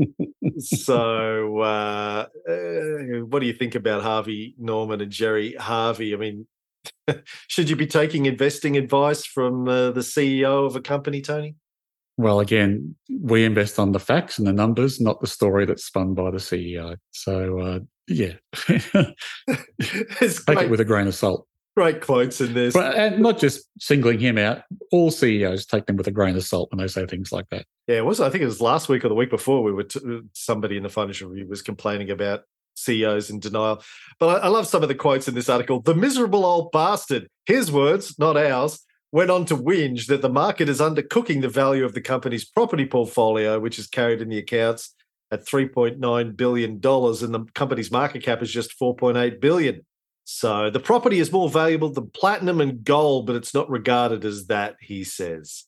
so, 0.60 1.60
uh, 1.62 2.28
uh, 2.48 2.54
what 3.26 3.40
do 3.40 3.48
you 3.48 3.54
think 3.54 3.74
about 3.74 4.04
Harvey 4.04 4.54
Norman 4.60 5.02
and 5.02 5.12
Gerry 5.12 5.56
Harvey? 5.56 6.14
I 6.14 6.18
mean, 6.18 6.46
should 7.48 7.72
you 7.72 7.76
be 7.76 7.88
taking 7.88 8.28
investing 8.28 8.78
advice 8.78 9.26
from 9.26 9.68
uh, 9.68 9.90
the 9.90 10.02
CEO 10.02 10.68
of 10.68 10.76
a 10.76 10.82
company, 10.82 11.20
Tony? 11.20 11.56
Well, 12.18 12.42
again, 12.42 12.96
we 13.10 13.44
invest 13.44 13.80
on 13.80 13.92
the 13.92 14.00
facts 14.00 14.38
and 14.38 14.46
the 14.46 14.54
numbers, 14.54 15.02
not 15.02 15.20
the 15.20 15.26
story 15.26 15.66
that's 15.66 15.84
spun 15.84 16.14
by 16.14 16.30
the 16.30 16.38
CEO. 16.38 16.98
So, 17.10 17.58
uh, 17.58 17.80
yeah, 18.08 18.34
take 18.56 19.14
it 19.48 20.70
with 20.70 20.80
a 20.80 20.86
grain 20.86 21.08
of 21.08 21.16
salt. 21.16 21.48
Great 21.76 22.02
quotes 22.02 22.40
in 22.40 22.54
this, 22.54 22.74
but 22.74 22.96
and 22.96 23.20
not 23.20 23.40
just 23.40 23.68
singling 23.80 24.20
him 24.20 24.38
out. 24.38 24.62
All 24.92 25.10
CEOs 25.10 25.66
take 25.66 25.88
them 25.88 25.96
with 25.96 26.08
a 26.08 26.12
grain 26.12 26.36
of 26.36 26.44
salt 26.44 26.72
when 26.72 26.80
they 26.80 26.88
say 26.88 27.06
things 27.08 27.32
like 27.32 27.50
that. 27.50 27.66
Yeah, 27.88 27.98
it 27.98 28.06
was. 28.06 28.22
I 28.22 28.30
think 28.30 28.44
it 28.44 28.48
was 28.48 28.62
last 28.62 28.90
week 28.90 29.04
or 29.04 29.10
the 29.10 29.16
week 29.16 29.32
before. 29.32 29.64
We 29.64 29.72
were 29.72 29.84
t- 29.84 30.00
uh, 30.08 30.20
somebody 30.34 30.78
in 30.78 30.84
the 30.84 30.90
financial 30.90 31.30
review 31.30 31.48
was 31.48 31.64
complaining 31.64 32.12
about 32.12 32.44
CEOs 32.76 33.32
in 33.32 33.40
denial. 33.40 33.82
But 34.20 34.44
I, 34.44 34.46
I 34.46 34.48
love 34.50 34.68
some 34.68 34.84
of 34.84 34.90
the 34.90 34.96
quotes 34.96 35.28
in 35.28 35.34
this 35.34 35.50
article. 35.50 35.82
The 35.82 35.96
miserable 35.96 36.46
old 36.46 36.72
bastard, 36.72 37.28
his 37.46 37.72
words, 37.72 38.20
not 38.20 38.38
ours, 38.38 38.80
went 39.12 39.32
on 39.32 39.46
to 39.46 39.56
whinge 39.56 40.08
that 40.08 40.22
the 40.22 40.30
market 40.30 40.70
is 40.70 40.80
undercooking 40.80 41.42
the 41.42 41.50
value 41.50 41.86
of 41.86 41.94
the 41.94 42.02
company's 42.02 42.46
property 42.46 42.86
portfolio, 42.86 43.60
which 43.60 43.80
is 43.80 43.88
carried 43.88 44.22
in 44.22 44.30
the 44.30 44.38
accounts 44.38 44.94
at 45.34 45.48
$3.9 45.48 46.38
billion, 46.38 46.72
and 46.72 46.80
the 46.82 47.46
company's 47.56 47.92
market 47.92 48.22
cap 48.22 48.44
is 48.44 48.52
just 48.52 48.80
4.8 48.80 49.42
billion. 49.42 49.84
So 50.26 50.70
the 50.70 50.80
property 50.80 51.20
is 51.20 51.32
more 51.32 51.50
valuable 51.50 51.90
than 51.90 52.12
platinum 52.12 52.62
and 52.62 52.84
gold, 52.84 53.26
but 53.26 53.36
it's 53.36 53.54
not 53.54 53.70
regarded 53.70 54.24
as 54.24 54.46
that, 54.46 54.76
he 54.80 55.04
says. 55.04 55.66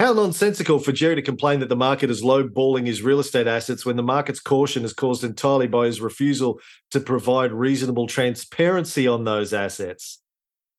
How 0.00 0.14
nonsensical 0.14 0.80
for 0.80 0.90
Gerry 0.90 1.14
to 1.16 1.22
complain 1.22 1.60
that 1.60 1.68
the 1.68 1.76
market 1.76 2.10
is 2.10 2.22
lowballing 2.22 2.86
his 2.86 3.02
real 3.02 3.20
estate 3.20 3.46
assets 3.46 3.84
when 3.86 3.96
the 3.96 4.02
market's 4.02 4.40
caution 4.40 4.84
is 4.84 4.94
caused 4.94 5.22
entirely 5.22 5.68
by 5.68 5.86
his 5.86 6.00
refusal 6.00 6.58
to 6.90 6.98
provide 6.98 7.52
reasonable 7.52 8.08
transparency 8.08 9.06
on 9.06 9.24
those 9.24 9.52
assets. 9.52 10.20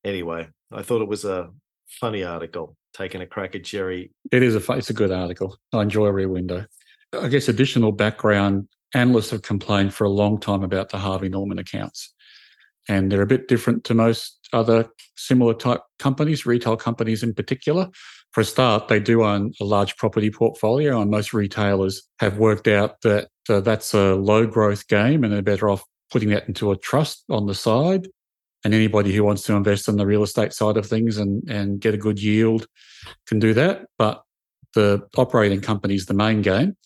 Anyway, 0.04 0.48
I 0.70 0.82
thought 0.82 1.00
it 1.00 1.08
was 1.08 1.24
a 1.24 1.50
funny 1.86 2.24
article 2.24 2.76
taking 2.92 3.20
a 3.20 3.26
crack 3.26 3.54
at 3.54 3.64
Gerry. 3.64 4.10
It 4.32 4.42
is 4.42 4.54
a 4.54 4.72
it's 4.72 4.90
a 4.90 4.94
good 4.94 5.12
article. 5.12 5.56
I 5.72 5.82
enjoy 5.82 6.08
Rear 6.08 6.28
Window. 6.28 6.66
I 7.12 7.28
guess 7.28 7.48
additional 7.48 7.92
background 7.92 8.68
analysts 8.94 9.30
have 9.30 9.42
complained 9.42 9.94
for 9.94 10.04
a 10.04 10.10
long 10.10 10.38
time 10.38 10.62
about 10.62 10.90
the 10.90 10.98
Harvey 10.98 11.28
Norman 11.28 11.58
accounts. 11.58 12.12
And 12.88 13.10
they're 13.10 13.22
a 13.22 13.26
bit 13.26 13.48
different 13.48 13.84
to 13.84 13.94
most 13.94 14.38
other 14.52 14.88
similar 15.16 15.54
type 15.54 15.80
companies, 15.98 16.46
retail 16.46 16.76
companies 16.76 17.22
in 17.22 17.34
particular. 17.34 17.88
For 18.32 18.42
a 18.42 18.44
start, 18.44 18.88
they 18.88 19.00
do 19.00 19.24
own 19.24 19.52
a 19.60 19.64
large 19.64 19.96
property 19.96 20.30
portfolio, 20.30 21.00
and 21.00 21.10
most 21.10 21.32
retailers 21.32 22.02
have 22.20 22.38
worked 22.38 22.68
out 22.68 23.00
that 23.02 23.28
uh, 23.48 23.60
that's 23.60 23.94
a 23.94 24.14
low 24.14 24.46
growth 24.46 24.86
game 24.88 25.24
and 25.24 25.32
they're 25.32 25.42
better 25.42 25.68
off 25.68 25.82
putting 26.10 26.28
that 26.30 26.46
into 26.46 26.70
a 26.70 26.76
trust 26.76 27.24
on 27.30 27.46
the 27.46 27.54
side. 27.54 28.08
And 28.64 28.74
anybody 28.74 29.14
who 29.14 29.22
wants 29.22 29.42
to 29.44 29.54
invest 29.54 29.88
in 29.88 29.96
the 29.96 30.06
real 30.06 30.22
estate 30.22 30.52
side 30.52 30.76
of 30.76 30.86
things 30.86 31.18
and, 31.18 31.48
and 31.48 31.80
get 31.80 31.94
a 31.94 31.98
good 31.98 32.20
yield 32.20 32.66
can 33.26 33.38
do 33.38 33.54
that. 33.54 33.86
But 33.96 34.22
the 34.76 35.02
operating 35.16 35.60
company 35.60 35.94
is 35.94 36.06
the 36.06 36.14
main 36.14 36.42
game. 36.42 36.76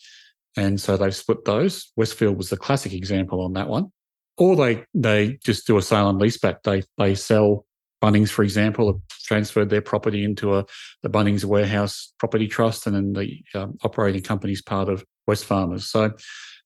And 0.57 0.81
so 0.81 0.97
they've 0.97 1.15
split 1.15 1.45
those. 1.45 1.93
Westfield 1.97 2.37
was 2.39 2.49
the 2.49 2.57
classic 2.57 2.93
example 2.93 3.43
on 3.43 3.53
that 3.53 3.69
one. 3.69 3.93
Or 4.39 4.57
they 4.57 4.85
they 4.95 5.39
just 5.45 5.67
do 5.67 5.77
a 5.77 5.83
sale 5.83 6.09
and 6.09 6.19
leaseback. 6.19 6.63
They 6.65 6.83
they 6.97 7.15
sell 7.15 7.67
Bunnings, 8.03 8.31
for 8.31 8.43
example, 8.43 8.87
have 8.87 9.01
transferred 9.25 9.69
their 9.69 9.83
property 9.83 10.25
into 10.25 10.57
a 10.57 10.65
the 11.03 11.11
Bunnings 11.11 11.45
Warehouse 11.45 12.15
Property 12.19 12.49
Trust, 12.49 12.87
and 12.87 12.97
then 12.97 13.13
the 13.13 13.45
um, 13.55 13.77
operating 13.83 14.23
company 14.23 14.55
is 14.55 14.63
part 14.63 14.89
of 14.89 15.05
Wesfarmers. 15.29 15.83
So 15.83 16.13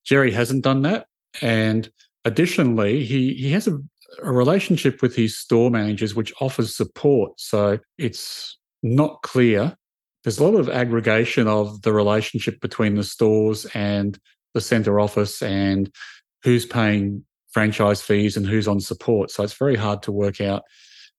Gerry 0.04 0.30
hasn't 0.30 0.62
done 0.62 0.82
that, 0.82 1.06
and 1.42 1.90
additionally, 2.24 3.04
he 3.04 3.34
he 3.34 3.50
has 3.50 3.66
a, 3.66 3.76
a 4.22 4.32
relationship 4.32 5.02
with 5.02 5.16
his 5.16 5.36
store 5.36 5.70
managers, 5.70 6.14
which 6.14 6.32
offers 6.40 6.76
support. 6.76 7.40
So 7.40 7.80
it's 7.98 8.56
not 8.84 9.22
clear 9.22 9.76
there's 10.24 10.38
a 10.38 10.44
lot 10.44 10.58
of 10.58 10.70
aggregation 10.70 11.46
of 11.46 11.82
the 11.82 11.92
relationship 11.92 12.60
between 12.60 12.94
the 12.94 13.04
stores 13.04 13.66
and 13.74 14.18
the 14.54 14.60
center 14.60 14.98
office 14.98 15.42
and 15.42 15.92
who's 16.42 16.64
paying 16.64 17.24
franchise 17.52 18.02
fees 18.02 18.36
and 18.36 18.46
who's 18.46 18.66
on 18.66 18.80
support. 18.80 19.30
So 19.30 19.44
it's 19.44 19.54
very 19.54 19.76
hard 19.76 20.02
to 20.04 20.12
work 20.12 20.40
out 20.40 20.62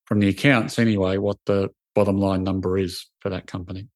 from 0.05 0.19
the 0.19 0.27
accounts 0.27 0.79
anyway 0.79 1.17
what 1.17 1.37
the 1.45 1.69
bottom 1.93 2.17
line 2.17 2.43
number 2.43 2.77
is 2.77 3.05
for 3.19 3.29
that 3.29 3.47
company. 3.47 3.87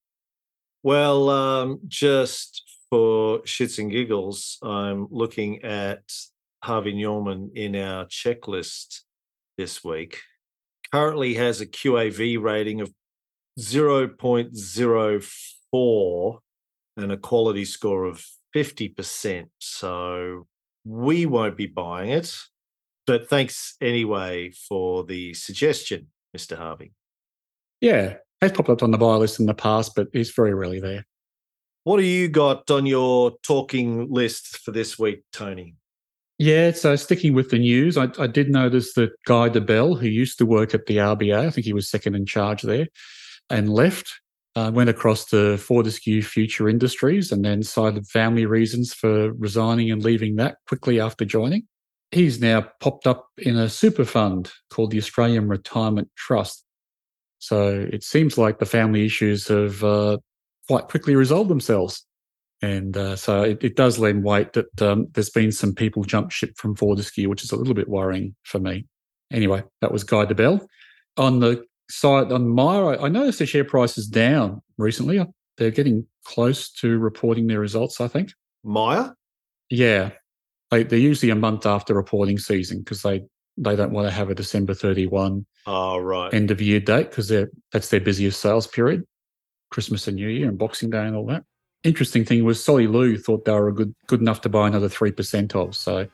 Well, 0.84 1.30
um, 1.30 1.82
just 1.88 2.64
for 2.90 3.40
shits 3.40 3.80
and 3.80 3.92
giggles, 3.92 4.58
I'm 4.64 5.08
looking 5.12 5.64
at 5.64 6.04
Harvey 6.64 6.94
Norman 6.94 7.52
in 7.56 7.76
our 7.76 8.06
checklist 8.06 9.02
this 9.58 9.84
week. 9.84 10.20
Currently 10.92 11.34
has 11.36 11.62
a 11.62 11.68
QAV 11.68 12.42
rating 12.42 12.82
of 12.82 12.94
0.04 13.60 16.40
and 16.98 17.12
a 17.12 17.18
quality 17.18 17.66
score 17.66 18.06
of 18.06 18.26
50%. 18.56 19.50
So 19.60 20.48
we 20.86 21.26
won't 21.26 21.58
be 21.58 21.68
buying 21.68 22.12
it. 22.12 22.34
But 23.06 23.28
thanks 23.28 23.76
anyway 23.82 24.52
for 24.52 25.04
the 25.04 25.34
suggestion, 25.34 26.08
Mr. 26.36 26.58
Harvey. 26.58 26.94
Yeah, 27.82 28.16
has 28.42 28.52
popped 28.52 28.70
up 28.70 28.84
on 28.84 28.92
the 28.92 28.98
buy 28.98 29.16
list 29.16 29.40
in 29.40 29.46
the 29.46 29.54
past, 29.54 29.96
but 29.96 30.08
it's 30.14 30.32
very 30.32 30.54
rarely 30.54 30.80
there. 30.80 31.06
What 31.86 31.98
do 31.98 32.04
you 32.04 32.28
got 32.28 32.70
on 32.70 32.86
your 32.86 33.38
talking 33.42 34.12
list 34.12 34.60
for 34.60 34.72
this 34.72 35.00
week, 35.00 35.24
Tony? 35.32 35.76
Yeah, 36.38 36.72
so 36.72 36.96
sticking 36.96 37.34
with 37.34 37.50
the 37.50 37.60
news, 37.60 37.98
I, 37.98 38.10
I 38.18 38.28
did 38.28 38.50
notice 38.50 38.94
that 38.94 39.12
Guy 39.26 39.50
Debelle, 39.50 40.00
who 40.00 40.08
used 40.08 40.38
to 40.38 40.46
work 40.46 40.74
at 40.74 40.86
the 40.86 40.98
RBA, 40.98 41.48
I 41.48 41.50
think 41.50 41.66
he 41.66 41.74
was 41.74 41.90
second 41.90 42.16
in 42.16 42.26
charge 42.26 42.62
there, 42.62 42.88
and 43.50 43.70
left, 43.70 44.20
uh, 44.56 44.72
went 44.74 44.90
across 44.90 45.26
to 45.26 45.58
Fortescue 45.58 46.22
Future 46.22 46.68
Industries 46.68 47.32
and 47.32 47.46
then 47.46 47.64
cited 47.64 48.08
family 48.08 48.46
reasons 48.46 48.94
for 48.94 49.34
resigning 49.34 49.92
and 49.92 50.04
leaving 50.04 50.36
that 50.36 50.58
quickly 50.68 51.00
after 51.00 51.26
joining. 51.26 51.68
He's 52.12 52.42
now 52.42 52.68
popped 52.80 53.06
up 53.06 53.28
in 53.38 53.56
a 53.56 53.70
super 53.70 54.06
fund 54.06 54.52
called 54.70 54.92
the 54.92 54.98
Australian 54.98 55.48
Retirement 55.48 56.10
Trust. 56.16 56.64
So 57.38 57.88
it 57.92 58.04
seems 58.04 58.38
like 58.38 58.60
the 58.60 58.66
family 58.66 59.06
issues 59.06 59.48
have 59.48 59.84
uh, 59.84 60.18
quite 60.68 60.88
quickly 60.88 61.16
resolved 61.16 61.50
themselves. 61.50 62.06
And 62.62 62.98
uh, 62.98 63.16
so 63.16 63.44
it, 63.44 63.64
it, 63.64 63.76
does 63.78 64.00
lend 64.00 64.24
weight 64.24 64.52
that 64.54 64.82
um, 64.82 65.08
there's 65.14 65.30
been 65.30 65.52
some 65.52 65.74
people 65.74 66.04
jump 66.04 66.32
ship 66.32 66.58
from 66.58 66.76
Fortescue, 66.76 67.30
which 67.30 67.44
is 67.44 67.52
a 67.52 67.56
little 67.56 67.74
bit 67.74 67.88
worrying 67.88 68.36
for 68.44 68.60
me. 68.60 68.86
Anyway, 69.32 69.64
that 69.80 69.94
was 69.94 70.04
Guy 70.04 70.26
Debelle. 70.26 70.68
On 71.16 71.40
the 71.40 71.64
side 71.90 72.32
on 72.32 72.48
Myer, 72.50 73.00
I, 73.00 73.10
noticed 73.10 73.40
the 73.40 73.46
share 73.46 73.64
price 73.64 73.98
is 73.98 74.08
down 74.08 74.62
recently. 74.78 75.26
They're 75.58 75.72
getting 75.72 76.06
close 76.24 76.72
to 76.74 76.98
reporting 76.98 77.48
their 77.48 77.60
results, 77.60 78.00
I 78.00 78.08
think. 78.08 78.32
Myer? 78.64 79.16
Yeah. 79.70 80.12
They, 80.72 80.84
they're 80.84 81.00
usually 81.00 81.32
a 81.32 81.36
month 81.36 81.66
after 81.66 81.94
reporting 81.94 82.38
season 82.38 82.80
because 82.80 83.02
they, 83.02 83.24
they 83.58 83.76
don't 83.76 83.92
want 83.92 84.08
to 84.08 84.14
have 84.14 84.30
a 84.30 84.36
December 84.36 84.74
31 84.74 85.46
oh, 85.66 85.98
right. 85.98 86.34
end 86.34 86.52
of 86.52 86.62
year 86.62 86.80
date 86.80 87.10
because 87.10 87.34
that's 87.72 87.90
their 87.90 88.00
busiest 88.00 88.40
sales 88.40 88.68
period, 88.68 89.04
Christmas 89.72 90.08
and 90.08 90.16
New 90.16 90.30
Year 90.30 90.48
and 90.48 90.58
Boxing 90.58 90.90
Day 90.90 91.06
and 91.06 91.16
all 91.16 91.26
that. 91.28 91.44
Interesting 91.84 92.26
thing 92.26 92.44
was 92.44 92.64
Solly 92.64 92.88
Lew 92.88 93.18
thought 93.18 93.46
they 93.46 93.54
were 93.54 93.72
good 93.72 93.96
good 94.08 94.20
enough 94.20 94.42
to 94.42 94.50
buy 94.50 94.68
another 94.68 94.90
3% 94.90 95.56
of. 95.56 95.76
So 95.76 96.08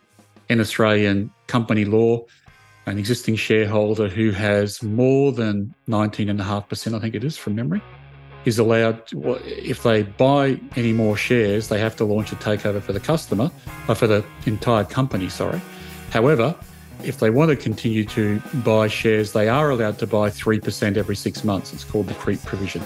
in 0.48 0.60
Australian 0.60 1.32
company 1.48 1.86
law, 1.86 2.22
an 2.86 2.98
existing 2.98 3.36
shareholder 3.36 4.08
who 4.08 4.32
has 4.32 4.84
more 4.84 5.32
than 5.32 5.74
19.5%, 5.88 6.96
I 6.96 7.00
think 7.00 7.16
it 7.16 7.24
is 7.24 7.38
from 7.38 7.56
memory, 7.56 7.82
is 8.46 8.60
allowed, 8.60 9.02
if 9.44 9.82
they 9.84 10.04
buy 10.04 10.60
any 10.76 10.94
more 10.94 11.18
shares, 11.18 11.68
they 11.68 11.80
have 11.80 11.96
to 11.96 12.06
launch 12.06 12.32
a 12.32 12.36
takeover 12.36 12.82
for 12.82 12.94
the 12.94 13.00
customer, 13.00 13.52
or 13.88 13.92
uh, 13.92 13.96
for 13.96 14.08
the 14.08 14.24
entire 14.46 14.84
company, 14.84 15.30
sorry. 15.30 15.60
However, 16.12 16.56
if 17.04 17.20
they 17.20 17.30
want 17.30 17.50
to 17.50 17.56
continue 17.56 18.06
to 18.06 18.40
buy 18.64 18.88
shares, 18.88 19.34
they 19.34 19.50
are 19.50 19.72
allowed 19.72 19.98
to 20.00 20.08
buy 20.08 20.30
3% 20.30 20.98
every 20.98 21.16
six 21.16 21.44
months. 21.44 21.74
It's 21.74 21.84
called 21.84 22.08
the 22.08 22.14
creep 22.16 22.42
provision. 22.44 22.84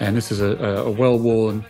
And 0.00 0.16
this 0.16 0.30
is 0.32 0.40
a, 0.40 0.56
a 0.56 0.90
well 0.90 1.18
worn 1.18 1.64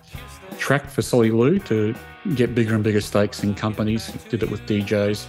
track 0.58 0.88
for 0.88 1.02
Solly 1.02 1.30
Lew 1.30 1.58
to 1.60 1.94
get 2.34 2.54
bigger 2.54 2.74
and 2.74 2.84
bigger 2.84 3.00
stakes 3.00 3.42
in 3.42 3.54
companies. 3.54 4.06
He 4.06 4.18
did 4.30 4.42
it 4.42 4.50
with 4.50 4.64
DJs, 4.66 5.26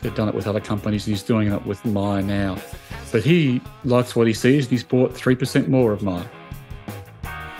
they've 0.00 0.14
done 0.14 0.28
it 0.28 0.34
with 0.34 0.46
other 0.46 0.60
companies, 0.60 1.06
and 1.06 1.14
he's 1.14 1.22
doing 1.22 1.52
it 1.52 1.64
with 1.66 1.84
Myer 1.84 2.22
now. 2.22 2.56
But 3.12 3.24
he 3.24 3.60
likes 3.84 4.14
what 4.14 4.26
he 4.26 4.32
sees, 4.32 4.64
and 4.64 4.70
he's 4.70 4.84
bought 4.84 5.12
3% 5.12 5.68
more 5.68 5.92
of 5.92 6.02
Myer. 6.02 6.28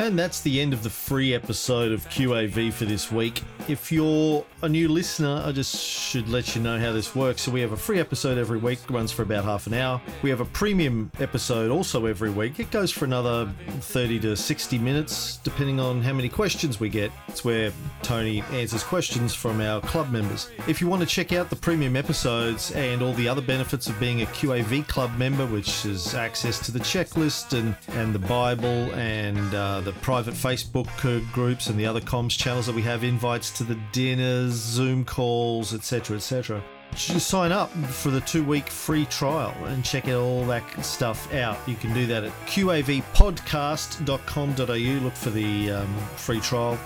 And 0.01 0.19
that's 0.19 0.41
the 0.41 0.63
end 0.63 0.73
of 0.73 0.83
the 0.83 0.89
free 0.89 1.35
episode 1.35 1.93
of 1.93 2.09
QAV 2.09 2.73
for 2.73 2.87
this 2.87 3.13
week. 3.13 3.43
If 3.69 3.93
you're 3.93 4.47
a 4.63 4.69
new 4.69 4.89
listener, 4.89 5.43
I 5.45 5.53
just 5.53 5.77
should 5.77 6.27
let 6.31 6.57
you 6.57 6.63
know 6.63 6.79
how 6.79 6.91
this 6.91 7.15
works. 7.15 7.43
So 7.43 7.53
we 7.53 7.61
have 7.61 7.73
a 7.73 7.77
free 7.77 8.01
episode 8.01 8.39
every 8.39 8.57
week, 8.57 8.79
it 8.83 8.91
runs 8.91 9.13
for 9.13 9.25
about 9.25 9.45
half 9.45 9.67
an 9.67 9.75
hour. 9.75 10.01
We 10.23 10.31
have 10.31 10.41
a 10.41 10.47
premium 10.47 11.13
episode 11.21 11.71
also 11.71 12.07
every 12.07 12.31
week. 12.31 12.59
It 12.59 12.71
goes 12.71 12.91
for 12.91 13.05
another 13.05 13.53
30 13.81 14.21
to 14.21 14.37
60 14.37 14.79
minutes, 14.79 15.37
depending 15.45 15.79
on 15.79 16.01
how 16.01 16.15
many 16.15 16.31
questions 16.31 16.81
we 16.81 16.89
get. 16.89 17.13
It's 17.29 17.45
where 17.45 17.71
Tony 18.03 18.43
answers 18.53 18.83
questions 18.83 19.35
from 19.35 19.61
our 19.61 19.83
club 19.83 20.11
members. 20.11 20.49
If 20.67 20.81
you 20.81 20.89
want 20.89 21.03
to 21.03 21.07
check 21.07 21.35
out 21.35 21.51
the 21.51 21.57
premium 21.57 21.95
episodes 21.95 22.73
and 22.73 23.03
all 23.03 23.13
the 23.13 23.29
other 23.29 23.43
benefits 23.43 23.87
of 23.89 24.01
being 24.01 24.23
a 24.23 24.27
QAV 24.27 24.89
club 24.89 25.15
member, 25.19 25.45
which 25.45 25.85
is 25.85 26.15
access 26.15 26.59
to 26.61 26.73
the 26.73 26.81
checklist 26.81 27.53
and, 27.53 27.77
and 27.99 28.15
the 28.15 28.19
Bible 28.19 28.91
and 28.95 29.55
uh, 29.55 29.83
the 29.83 29.89
private 30.00 30.35
Facebook 30.35 30.88
uh, 31.05 31.20
groups 31.33 31.68
and 31.68 31.79
the 31.79 31.87
other 31.87 32.00
comms 32.00 32.38
channels 32.38 32.66
that 32.66 32.74
we 32.74 32.83
have, 32.83 33.05
invites 33.05 33.50
to 33.59 33.64
the 33.64 33.79
dinners, 33.92 34.53
Zoom 34.53 35.05
calls, 35.05 35.74
etc., 35.74 36.16
etc. 36.16 36.62
Just 36.94 37.29
sign 37.29 37.53
up 37.53 37.70
for 37.70 38.11
the 38.11 38.20
two 38.22 38.42
week 38.44 38.68
free 38.68 39.05
trial 39.07 39.55
and 39.66 39.85
check 39.85 40.09
all 40.09 40.44
that 40.46 40.64
stuff 40.85 41.33
out. 41.33 41.57
You 41.66 41.76
can 41.76 41.94
do 41.94 42.05
that 42.07 42.24
at 42.24 42.33
qavpodcast.com.au. 42.46 45.05
Look 45.05 45.14
for 45.14 45.31
the 45.31 45.70
um, 45.70 45.94
free 46.16 46.40
trial 46.40 46.76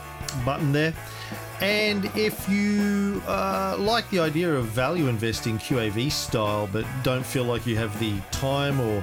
button 0.44 0.72
there. 0.72 0.92
And 1.60 2.06
if 2.16 2.48
you 2.48 3.22
uh, 3.26 3.76
like 3.78 4.10
the 4.10 4.18
idea 4.18 4.52
of 4.52 4.66
value 4.66 5.06
investing 5.08 5.58
QAV 5.58 6.10
style, 6.12 6.68
but 6.72 6.84
don't 7.02 7.24
feel 7.24 7.44
like 7.44 7.66
you 7.66 7.76
have 7.76 7.98
the 7.98 8.20
time 8.30 8.80
or 8.80 9.02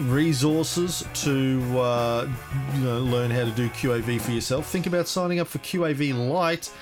resources 0.00 1.06
to 1.14 1.60
uh, 1.78 2.28
you 2.74 2.80
know 2.80 3.00
learn 3.00 3.30
how 3.30 3.44
to 3.44 3.50
do 3.50 3.68
QAV 3.70 4.20
for 4.20 4.30
yourself, 4.30 4.66
think 4.66 4.86
about 4.86 5.08
signing 5.08 5.40
up 5.40 5.48
for 5.48 5.58
QAV 5.58 6.14
Lite. 6.30 6.72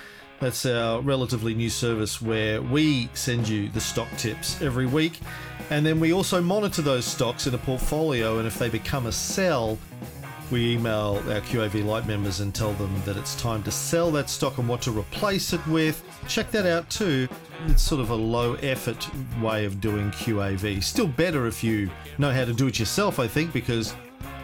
That's 0.40 0.66
our 0.66 1.00
relatively 1.00 1.54
new 1.54 1.70
service 1.70 2.20
where 2.20 2.60
we 2.60 3.08
send 3.14 3.48
you 3.48 3.68
the 3.68 3.80
stock 3.80 4.08
tips 4.18 4.60
every 4.60 4.86
week, 4.86 5.20
and 5.70 5.86
then 5.86 6.00
we 6.00 6.12
also 6.12 6.42
monitor 6.42 6.82
those 6.82 7.04
stocks 7.04 7.46
in 7.46 7.54
a 7.54 7.58
portfolio. 7.58 8.38
And 8.38 8.46
if 8.46 8.58
they 8.58 8.68
become 8.68 9.06
a 9.06 9.12
sell, 9.12 9.78
we 10.50 10.74
email 10.74 11.22
our 11.28 11.40
QAV 11.40 11.84
Lite 11.84 12.06
members 12.06 12.40
and 12.40 12.54
tell 12.54 12.72
them 12.74 12.94
that 13.04 13.16
it's 13.16 13.34
time 13.36 13.62
to 13.64 13.70
sell 13.70 14.10
that 14.12 14.28
stock 14.30 14.58
and 14.58 14.68
what 14.68 14.82
to 14.82 14.90
replace 14.90 15.52
it 15.52 15.66
with. 15.66 16.02
Check 16.28 16.50
that 16.52 16.66
out 16.66 16.88
too. 16.90 17.28
It's 17.66 17.82
sort 17.82 18.00
of 18.00 18.10
a 18.10 18.14
low 18.14 18.54
effort 18.54 19.08
way 19.40 19.64
of 19.64 19.80
doing 19.80 20.10
QAV. 20.10 20.82
Still 20.82 21.08
better 21.08 21.46
if 21.46 21.64
you 21.64 21.90
know 22.18 22.30
how 22.30 22.44
to 22.44 22.52
do 22.52 22.66
it 22.66 22.78
yourself, 22.78 23.18
I 23.18 23.26
think, 23.28 23.52
because 23.52 23.94